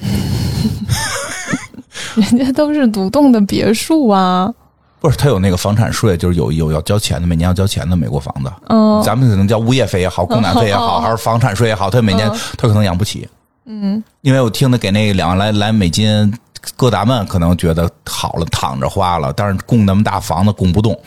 [2.14, 4.52] 人家都是独栋的别墅啊。
[5.00, 8.50] 不是，他有那个房产税，就是有有要交钱的，每年要交钱的美国房子。
[8.68, 13.28] 嗯，咱们可能交物业费也好，供 暖费也好，还是房产税也好，他每年他可能养不起。
[13.66, 16.32] 嗯，因为我听他给那两万来来美金，
[16.76, 20.98] 搁咱们可能觉得好了，躺着花了，但是供那么大房子供不动。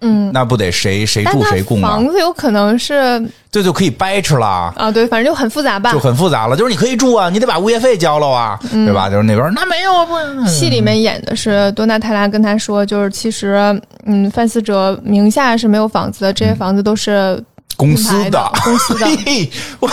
[0.00, 1.90] 嗯，那不得谁谁住谁供啊？
[1.90, 4.90] 房子有可能是这就可以掰扯了啊！
[4.92, 6.56] 对，反正就很复杂吧，就很复杂了。
[6.56, 9.08] 就是你可以住啊，你得把物业费交了啊，对吧？
[9.08, 10.46] 就是那边那没有啊，不。
[10.46, 17.42] 戏里面演的是多纳泰拉跟他说，就是其实嗯，范思哲名下是没有房子的，这些房子都是
[17.76, 19.06] 公司的，公司的。
[19.80, 19.88] 我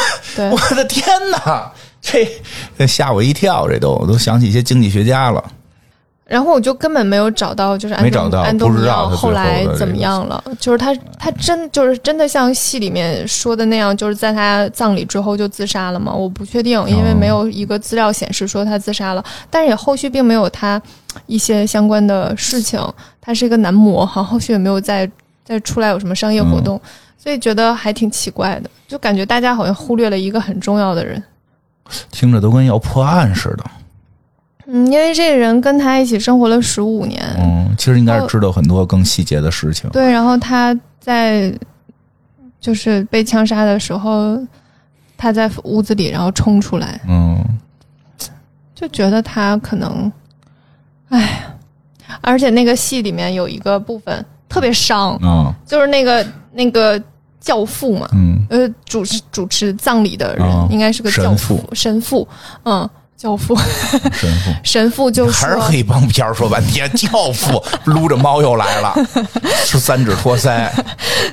[0.52, 5.42] 我的天哪，这吓我一跳，这都我都想起一些经济学家了。
[6.26, 10.42] 然后我就根本没有找到，就是安东安东尼奥后来怎么样了？
[10.60, 16.14] 就是他他真就是真的像戏里面说的那样，就是在他葬礼之后就自杀了吗？
[16.14, 20.82] 我不确定，因为没有一个资料显示说他自杀了，但是也后续并没有他
[21.26, 22.80] 一些相关的事情。
[23.20, 25.10] 他是一个男模，哈，后续也没有再
[25.46, 26.80] 再出来有什么商业活动，
[27.18, 31.22] 所以觉得还挺奇怪的，就感觉大家好像忽略了一个很重要的人，
[32.12, 33.64] 听着都跟要破案似的。
[34.66, 39.90] 嗯，因为这个人跟他一起生活了十五年，嗯，其实应该是知道很多更细节的事情。
[39.90, 41.54] 对，然后他在
[42.60, 44.40] 就是被枪杀的时候，
[45.18, 47.38] 他在屋子里，然后冲出来，嗯，
[48.74, 50.12] 就觉得他可能，
[51.10, 51.46] 哎，
[52.22, 57.02] 而且那个戏里面有一个部分特别伤，嗯，就是那个那个
[57.42, 62.26] 教父嘛，嗯，呃，主持主持葬礼的人应该是个教父，神父，
[62.64, 62.90] 嗯。
[63.16, 63.56] 教父，
[64.12, 68.94] 神父， 神父就是还是黑帮片儿说半天，教父 撸着猫又来了，
[69.66, 70.70] 是三指托腮，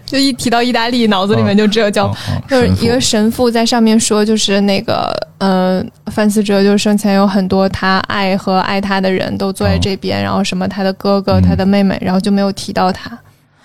[0.06, 2.14] 就一提到意大利，脑子里面就只有教，
[2.48, 13.10] 就是一个神父在上面说，就是那个，呃，范思哲就是生前有很多他爱和爱他的人都坐在这边，然后什么他的哥哥、他的妹妹，然后就没有提到他，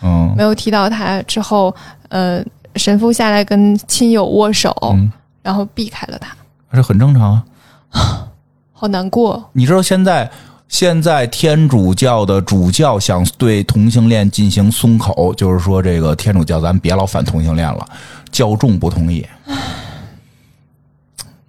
[0.01, 1.75] 嗯，没有提到他之后，
[2.09, 2.43] 呃，
[2.75, 4.75] 神父下来跟亲友握手，
[5.43, 6.35] 然后避开了他，
[6.73, 7.43] 这很正常啊。
[8.71, 9.49] 好难过！
[9.53, 10.29] 你知道现在
[10.67, 17.85] 现在天主教的主教想对同性恋进行松口，就是说这个天主教咱别老反同性恋了，
[18.31, 19.25] 教众不同意，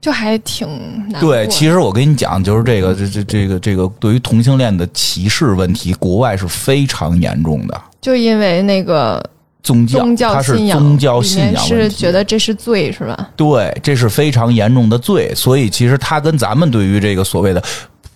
[0.01, 0.69] 就还挺
[1.09, 1.21] 难。
[1.21, 9.31] 对，其实我跟你讲，就是这个这这这个这个对于同性恋的歧视问题，国外是非常严重的，就因为那个。
[9.67, 13.31] 宗教，它是宗教信仰是觉得这是罪是吧？
[13.35, 17.61] 对，这是非常严重的罪，所以其实它跟咱们对于这个所谓的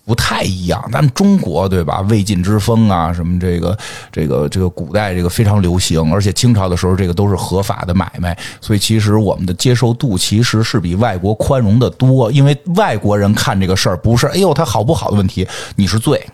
[0.04, 0.80] 不太一样。
[0.92, 2.00] 咱们中国对吧？
[2.08, 3.76] 魏晋之风啊，什么这个
[4.12, 12.30] 这个这个古代这个非常流行，而且清朝的时候这个都是合法的买卖，所以其实我们的接受度其实是比外国宽容的多。
[12.30, 15.44] 因为外国人看这个事儿不是哎呦他好不好的问题，
[15.74, 16.24] 你是罪。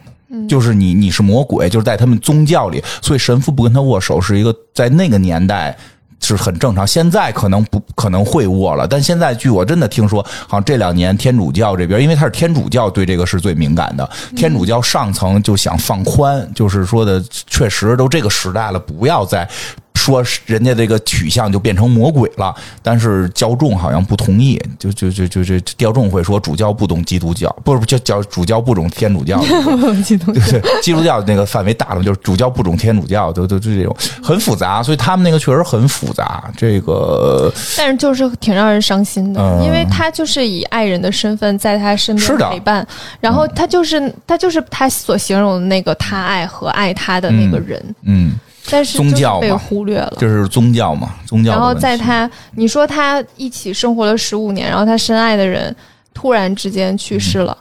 [0.49, 5.77] 就是你，你是魔鬼，就是在他们宗教里，所以神父不跟他握手是一个在那个年代
[6.21, 6.87] 是很正常。
[6.87, 14.09] 现在可能不可能会握了，但现在据我真的听说，好像这两年天主教这边，因为他是天主教，对这个是最敏感的。
[14.35, 19.49] 天主教上层就想放宽，就是说的，确实都这个时代了，不要再。
[20.07, 22.55] 说人家这个取向就变成魔鬼了。
[22.83, 29.41] 但是教众好像不同意，就就就就这教众会说主教不懂基督教，不是不教教主教不懂天主教，
[30.05, 30.43] 基督教
[30.83, 36.45] 基督教那个范围大了，就是主教不懂天主教，都都就这种很复杂，所以他们那个确实很复杂。
[36.57, 42.87] 这个，但是就是挺让人伤心的，因为他就是以爱人的身份在他身边陪伴，
[43.21, 48.33] 然后他就是他就是他所形容的那个他爱和爱他的那个人，嗯，
[48.71, 51.53] 但是宗教被忽略了，就是宗教嘛，宗教。
[51.53, 55.75] 然后在他你说他一起生活了十五年，然后他深爱的人
[56.13, 57.57] 突然之间去世了。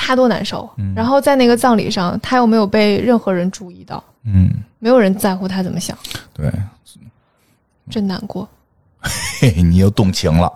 [0.00, 4.48] 他多难受，然后在那个葬礼上，他又没有被任何人注意到，嗯，
[4.78, 5.98] 没有人在乎他怎么想，
[6.32, 6.48] 对，
[7.90, 8.48] 真难过，
[9.40, 10.52] 嘿， 你又动情了，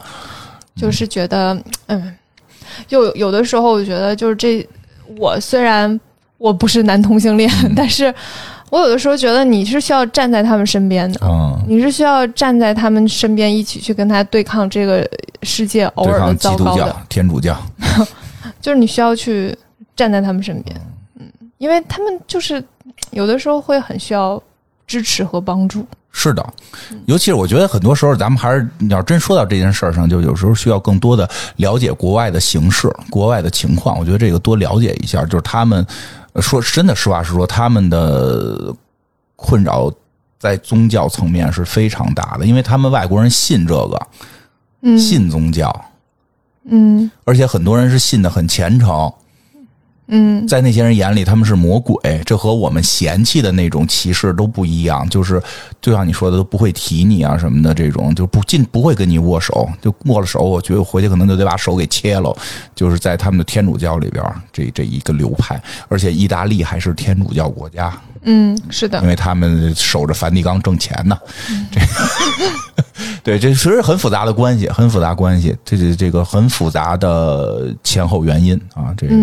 [0.77, 2.17] 就是觉得，嗯，
[2.91, 4.65] 又有的时候我觉得，就是这，
[5.19, 6.01] 我虽然
[6.39, 8.15] 我不是男同性恋，但是
[8.73, 11.21] 我有的时候觉得你是需要站在他们身边的，
[11.69, 15.07] 你是需要站在他们身边一起去跟他对抗这个
[15.43, 17.55] 世界偶尔的糟糕的天主教。
[18.63, 19.55] 就是你需要去
[19.95, 20.75] 站在他们身边，
[21.21, 21.27] 嗯，
[21.59, 22.65] 因为他们就是
[23.11, 24.43] 有的时候会很需要
[24.87, 25.87] 支持和帮助。
[26.11, 26.43] 是的，
[27.05, 33.99] 尤其是我觉得很多时候，咱们还是你要真说到这件事儿上，就有时候需要更多的了解国外的形势、国外的情况。
[33.99, 35.87] 我觉得这个多了解一下，就是他们
[36.41, 38.75] 说真的，实话实说，他们的
[39.37, 39.93] 困扰
[40.39, 44.07] 在宗教层面是非常大的，因为他们外国人信这个，
[44.83, 45.85] 嗯，信宗教。
[46.65, 49.13] 嗯，而且很多人是信的很虔诚，
[50.15, 55.09] 嗯，在那些人眼里他们是魔鬼，这和我们嫌弃的那种歧视都不一样。
[55.09, 55.43] 就是
[55.81, 62.37] 就像你说的，都不会提你啊什么的，这种就不进不会跟你握手，就握了手，我觉得回去可能就得把手给切了。
[62.75, 67.93] 就是在他们的天主教里边，这这一个流派，而且意大利还是天主教国家，
[68.25, 71.19] 嗯，是的，因为他们守着梵蒂冈挣钱呢，
[71.71, 71.81] 这。
[73.25, 79.15] 对，这其实很复杂的关系，很复杂关系，这这这个很复杂的前后原因啊，这个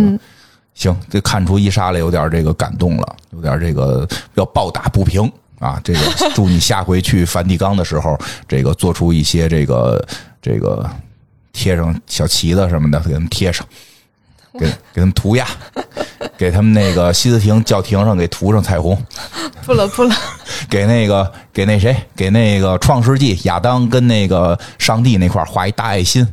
[0.79, 5.99] 行，这看出伊莎了有点这个感动了，有点这个要抱打不平啊，这个
[6.33, 8.17] 祝你下回去梵蒂冈的时候，
[8.47, 10.07] 这个做出一些这个
[10.41, 10.89] 这个
[11.51, 13.67] 贴上小旗子什么的，给他们贴上，
[14.53, 15.45] 给 给他们涂鸦，
[16.37, 18.97] 给他们那个西斯廷教廷上给涂上彩虹。
[19.67, 20.15] 不了不了，
[20.69, 26.25] 给那个给那谁给那个创世纪亚当跟那个上帝那块画一大爱心，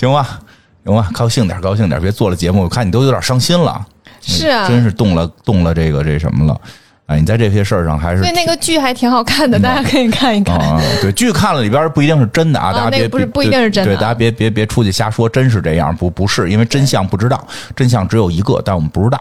[0.00, 0.40] 行吧
[0.82, 3.84] 行吧，高兴点高兴点，别做了节目，我看你都有点伤心了，
[4.22, 6.58] 是啊，真是动了动了这个这什么了。
[7.04, 10.58] 哎，你在这些事儿上还是对那个剧还挺好看的，大家可以看一看。
[11.02, 17.46] 对剧看了里边不一定是真的啊，大家别不是不一定是真的，对大家别别别出去瞎说，真是这样不不是，因为真相不知道，
[17.76, 19.18] 真相只有一个，但我们不知道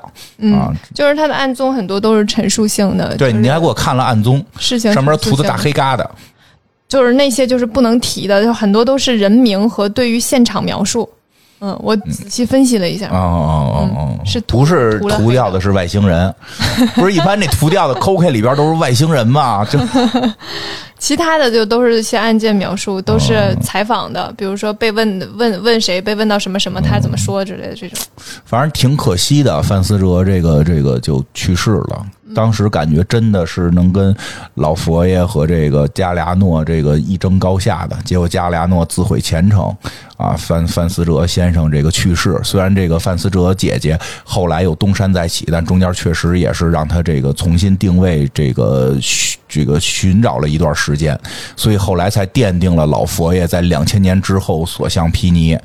[0.56, 0.72] 啊。
[0.96, 6.06] 就是他的案宗很多都是陈述性的，对你还给我看了案宗，事情上面涂的大黑疙瘩，
[6.90, 11.08] 就是那些就是不能提的，就很多都是人名和对于现场描述。
[11.62, 16.34] 嗯，我仔细分析了一下，哦哦哦哦，是不是涂掉的是外星人？
[16.96, 19.66] 不是一般那涂掉的 COK 里边都是外星人嘛？
[19.66, 19.78] 就
[20.98, 28.00] 其他的就都是一些案件描述，都是采访的，比如说被问问问谁被问到什么什么，他怎么说之类的这种。
[28.46, 32.06] 反正挺可惜的，范思哲这个这个就去世了。
[32.34, 34.16] 当时感觉真的是能跟
[34.56, 39.76] 老佛爷和这个加利亚诺这个一争高下的，结果加利亚诺自毁前程
[40.18, 40.36] 啊！
[40.38, 48.96] 范范思哲先生这个去世，虽然这个范思哲姐姐后来又东山再起，但中间确实也是让他这个重新定位这个
[49.48, 51.20] 这个寻找了一段时间，
[51.56, 55.60] 所以后来才奠定了老佛爷在两千年之后所向披靡。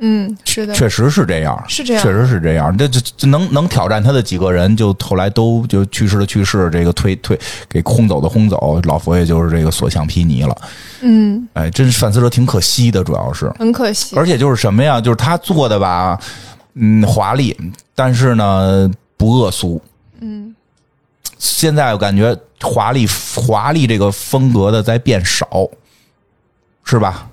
[0.00, 2.76] 嗯，是的，确实是这样，是这样，确实是这样。
[2.78, 7.36] 这这能能挑战他的几个人，就后来都就去世的去世，这个推推
[7.68, 10.56] 给轰走的轰走，老佛爷就是这个所向披靡了。
[11.00, 14.14] 嗯，哎，真是范思哲挺可惜的，主要是很可惜。
[14.16, 16.16] 而且就是什么呀，就是他做的吧，
[16.74, 17.56] 嗯，华丽，
[17.94, 19.82] 但是呢不恶俗。
[20.20, 20.54] 嗯，
[21.38, 25.68] 现在我感觉华丽华丽这个风格的在变少，
[26.84, 27.28] 是吧？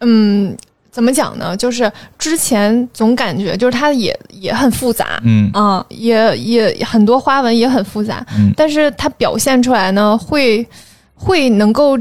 [0.00, 0.56] 嗯。
[0.90, 1.56] 怎么讲呢？
[1.56, 10.66] 就是之前总感觉就是它也也很复杂，嗯啊，也也很多花纹也很复杂，嗯，但是它表现出来呢，会
[11.14, 11.98] 会能够。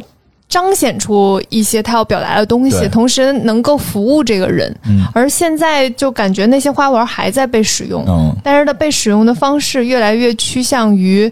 [0.49, 4.75] 彰显出一些他要表达的东西，同时能够服务这个人。
[4.85, 11.31] 嗯，而现在就感觉那些花纹还在被使用，嗯，但是它被使用的方式越来越趋向于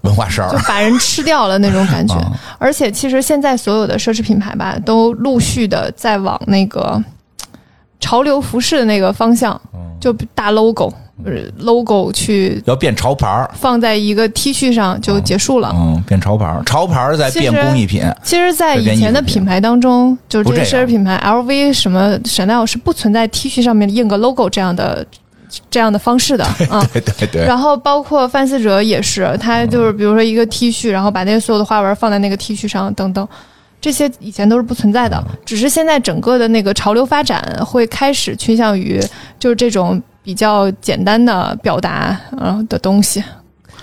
[0.00, 2.14] 文化衫，就把人吃掉了那种感觉。
[2.58, 7.00] 而且，其实现在所有的奢侈品牌吧，都陆续的在往那个
[8.00, 9.58] 潮流服饰的那个方向，
[10.00, 10.92] 就大 logo，
[11.58, 15.70] logo 去要变潮牌，放在一个 T 恤上就结束了。
[15.74, 18.02] 嗯，变潮牌，潮牌在变工艺品。
[18.22, 25.06] 其实，在以前的品牌当中，就是这些奢侈品牌，LV 什么 Chanel 是不存在 T 恤上面印个 logo 这样的
[25.70, 26.84] 这样的方式的啊。
[26.92, 27.44] 对对对。
[27.44, 33.26] 然后包括范思哲也是，他就是比如说一个 T 恤，然后把那些所有的花纹放在那个 T 恤上等等。
[33.80, 38.98] 这些以前都是不存在的，只是现在整个的那个潮流发展会开始趋向于
[39.38, 43.22] 就是这种比较简单的表达呃的东西。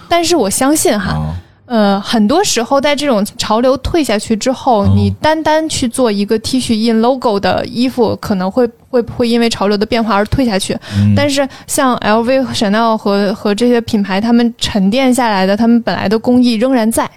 [0.09, 1.33] 但是我相信哈，
[1.65, 10.77] 呃，很多时候在这种潮流退下去之后，你单单去做一个 T 恤印 logo 的衣服，可能会会会因为潮流的变化而退下去。
[11.15, 17.09] 但是像 LV、Chanel 和和这些品牌，他们沉淀下来的，他们本来的工艺仍然在，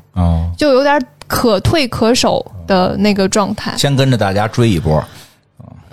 [0.57, 1.01] 就有点。
[1.27, 5.03] 可退可守的那个状态，先跟着大家追一波，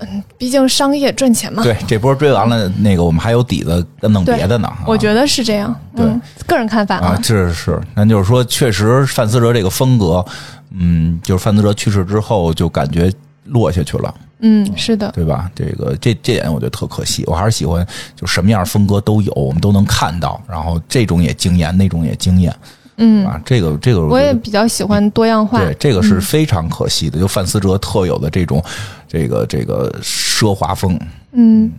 [0.01, 1.63] 嗯，毕竟商业赚钱嘛。
[1.63, 4.71] 对，这波追完了，那个我们还有底子弄别的呢。
[4.85, 6.05] 我觉得是这样，对，
[6.45, 10.25] 个人看法啊，是是，那就是说，确实范思哲这个风格，
[10.71, 13.11] 嗯，就是范思哲去世之后，就感觉
[13.45, 14.13] 落下去了。
[14.39, 15.51] 嗯，是的，对吧？
[15.53, 17.85] 这个这这点我觉得特可惜，我还是喜欢，
[18.15, 22.51] 就什么样风格都有，我们都能看到，然后这种也惊艳，那种也惊艳。
[22.97, 25.59] 嗯啊，这个这个我也比较喜欢多样化。
[25.59, 28.63] 对，这个是非常可惜的，就范思哲特有的这种
[29.07, 30.99] 这个这个奢华风。
[31.31, 31.71] 嗯，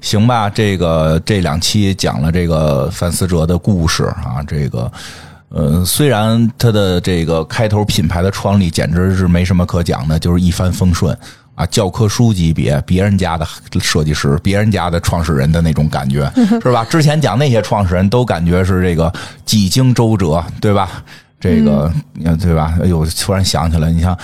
[0.00, 4.90] 行吧，这个这两期讲了这个范思哲的故事啊，这个
[5.50, 11.16] 呃，虽然他的这个开头品牌的创立简直是没什么可讲的，就是一帆风顺。
[11.56, 13.44] 啊，教科书级别，别人家的
[13.80, 16.30] 设计师，别人家的创始人的那种感觉，
[16.62, 16.84] 是吧？
[16.84, 19.12] 之前讲那些创始人都感觉是这个
[19.44, 21.02] 几经周折，对吧？
[21.40, 21.92] 这个，
[22.38, 22.78] 对吧？
[22.80, 24.16] 哎呦，突然想起来，你像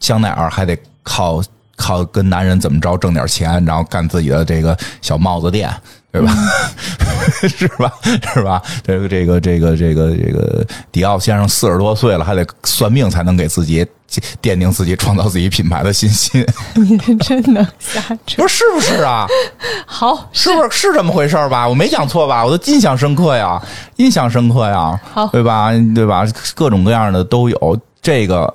[0.00, 1.42] 香奈儿还得靠
[1.76, 5.72] 靠跟男人怎么着挣点钱，然后干自己的这个小帽子店。
[6.18, 6.34] 对吧？
[7.48, 7.92] 是吧？
[8.32, 8.62] 是吧？
[8.84, 13.84] 这个这个这个这个这个迪奥先生四十多岁了，还得算命才能给自己
[14.40, 16.46] 奠定自己创造自己品牌的信心。
[16.74, 18.42] 你真能瞎扯？
[18.42, 19.26] 不是是不是啊？
[19.84, 21.68] 好，是不是是这么回事吧？
[21.68, 22.44] 我没讲错吧？
[22.44, 23.60] 我都印象深刻呀，
[23.96, 24.98] 印象深刻呀。
[25.12, 25.72] 好，对吧？
[25.94, 26.24] 对吧？
[26.54, 27.78] 各种各样的都有。
[28.00, 28.54] 这个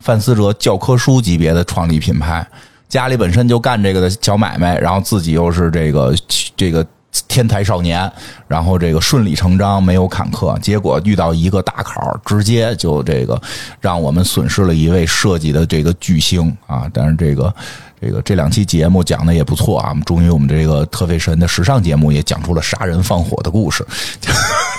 [0.00, 2.46] 范思哲教科书级别的创立品牌，
[2.86, 6.14] 家里本身就干这个的小买卖，然后自己又是这个
[6.54, 6.86] 这个。
[7.26, 8.10] 天才少年，
[8.46, 13.40] 然后这个顺理成章，没有坎坷，结果遇到一个大坎，直接就这个
[13.80, 16.88] 让我们损失了一位设计的这个巨星啊！
[16.92, 17.54] 但是这个
[18.00, 23.84] 这个这两期节目讲的也不错啊，我们终于我们这个特费神的时尚节目也讲出了杀人放火的故事，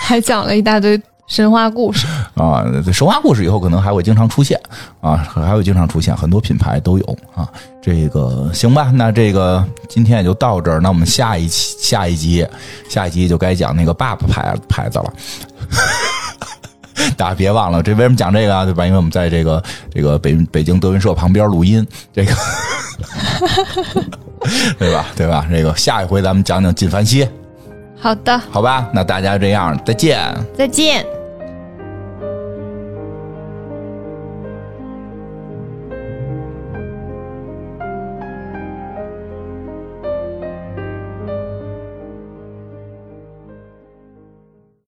[0.02, 1.02] 还讲了一大堆。
[1.32, 2.06] 神话故事
[2.36, 4.60] 啊，神话故事以后可能还会经常出现
[5.00, 7.48] 啊，还会经常出现，很多品牌都有啊。
[7.82, 10.82] 这个行吧，那这个今天也就到这儿。
[10.82, 12.46] 那我们下一期、下一集、
[12.90, 15.14] 下一集就该讲那个爸爸牌牌子了。
[17.16, 18.66] 大家别忘了，这为什么讲这个啊？
[18.66, 18.86] 对吧？
[18.86, 22.34] 因为我们在这个这个北北京德云社旁边录音，这个
[24.78, 25.06] 对吧？
[25.16, 25.48] 对吧？
[25.50, 27.26] 这个下一回咱们讲讲金凡希。
[27.98, 30.20] 好的，好吧，那大家这样，再见，
[30.58, 31.06] 再见。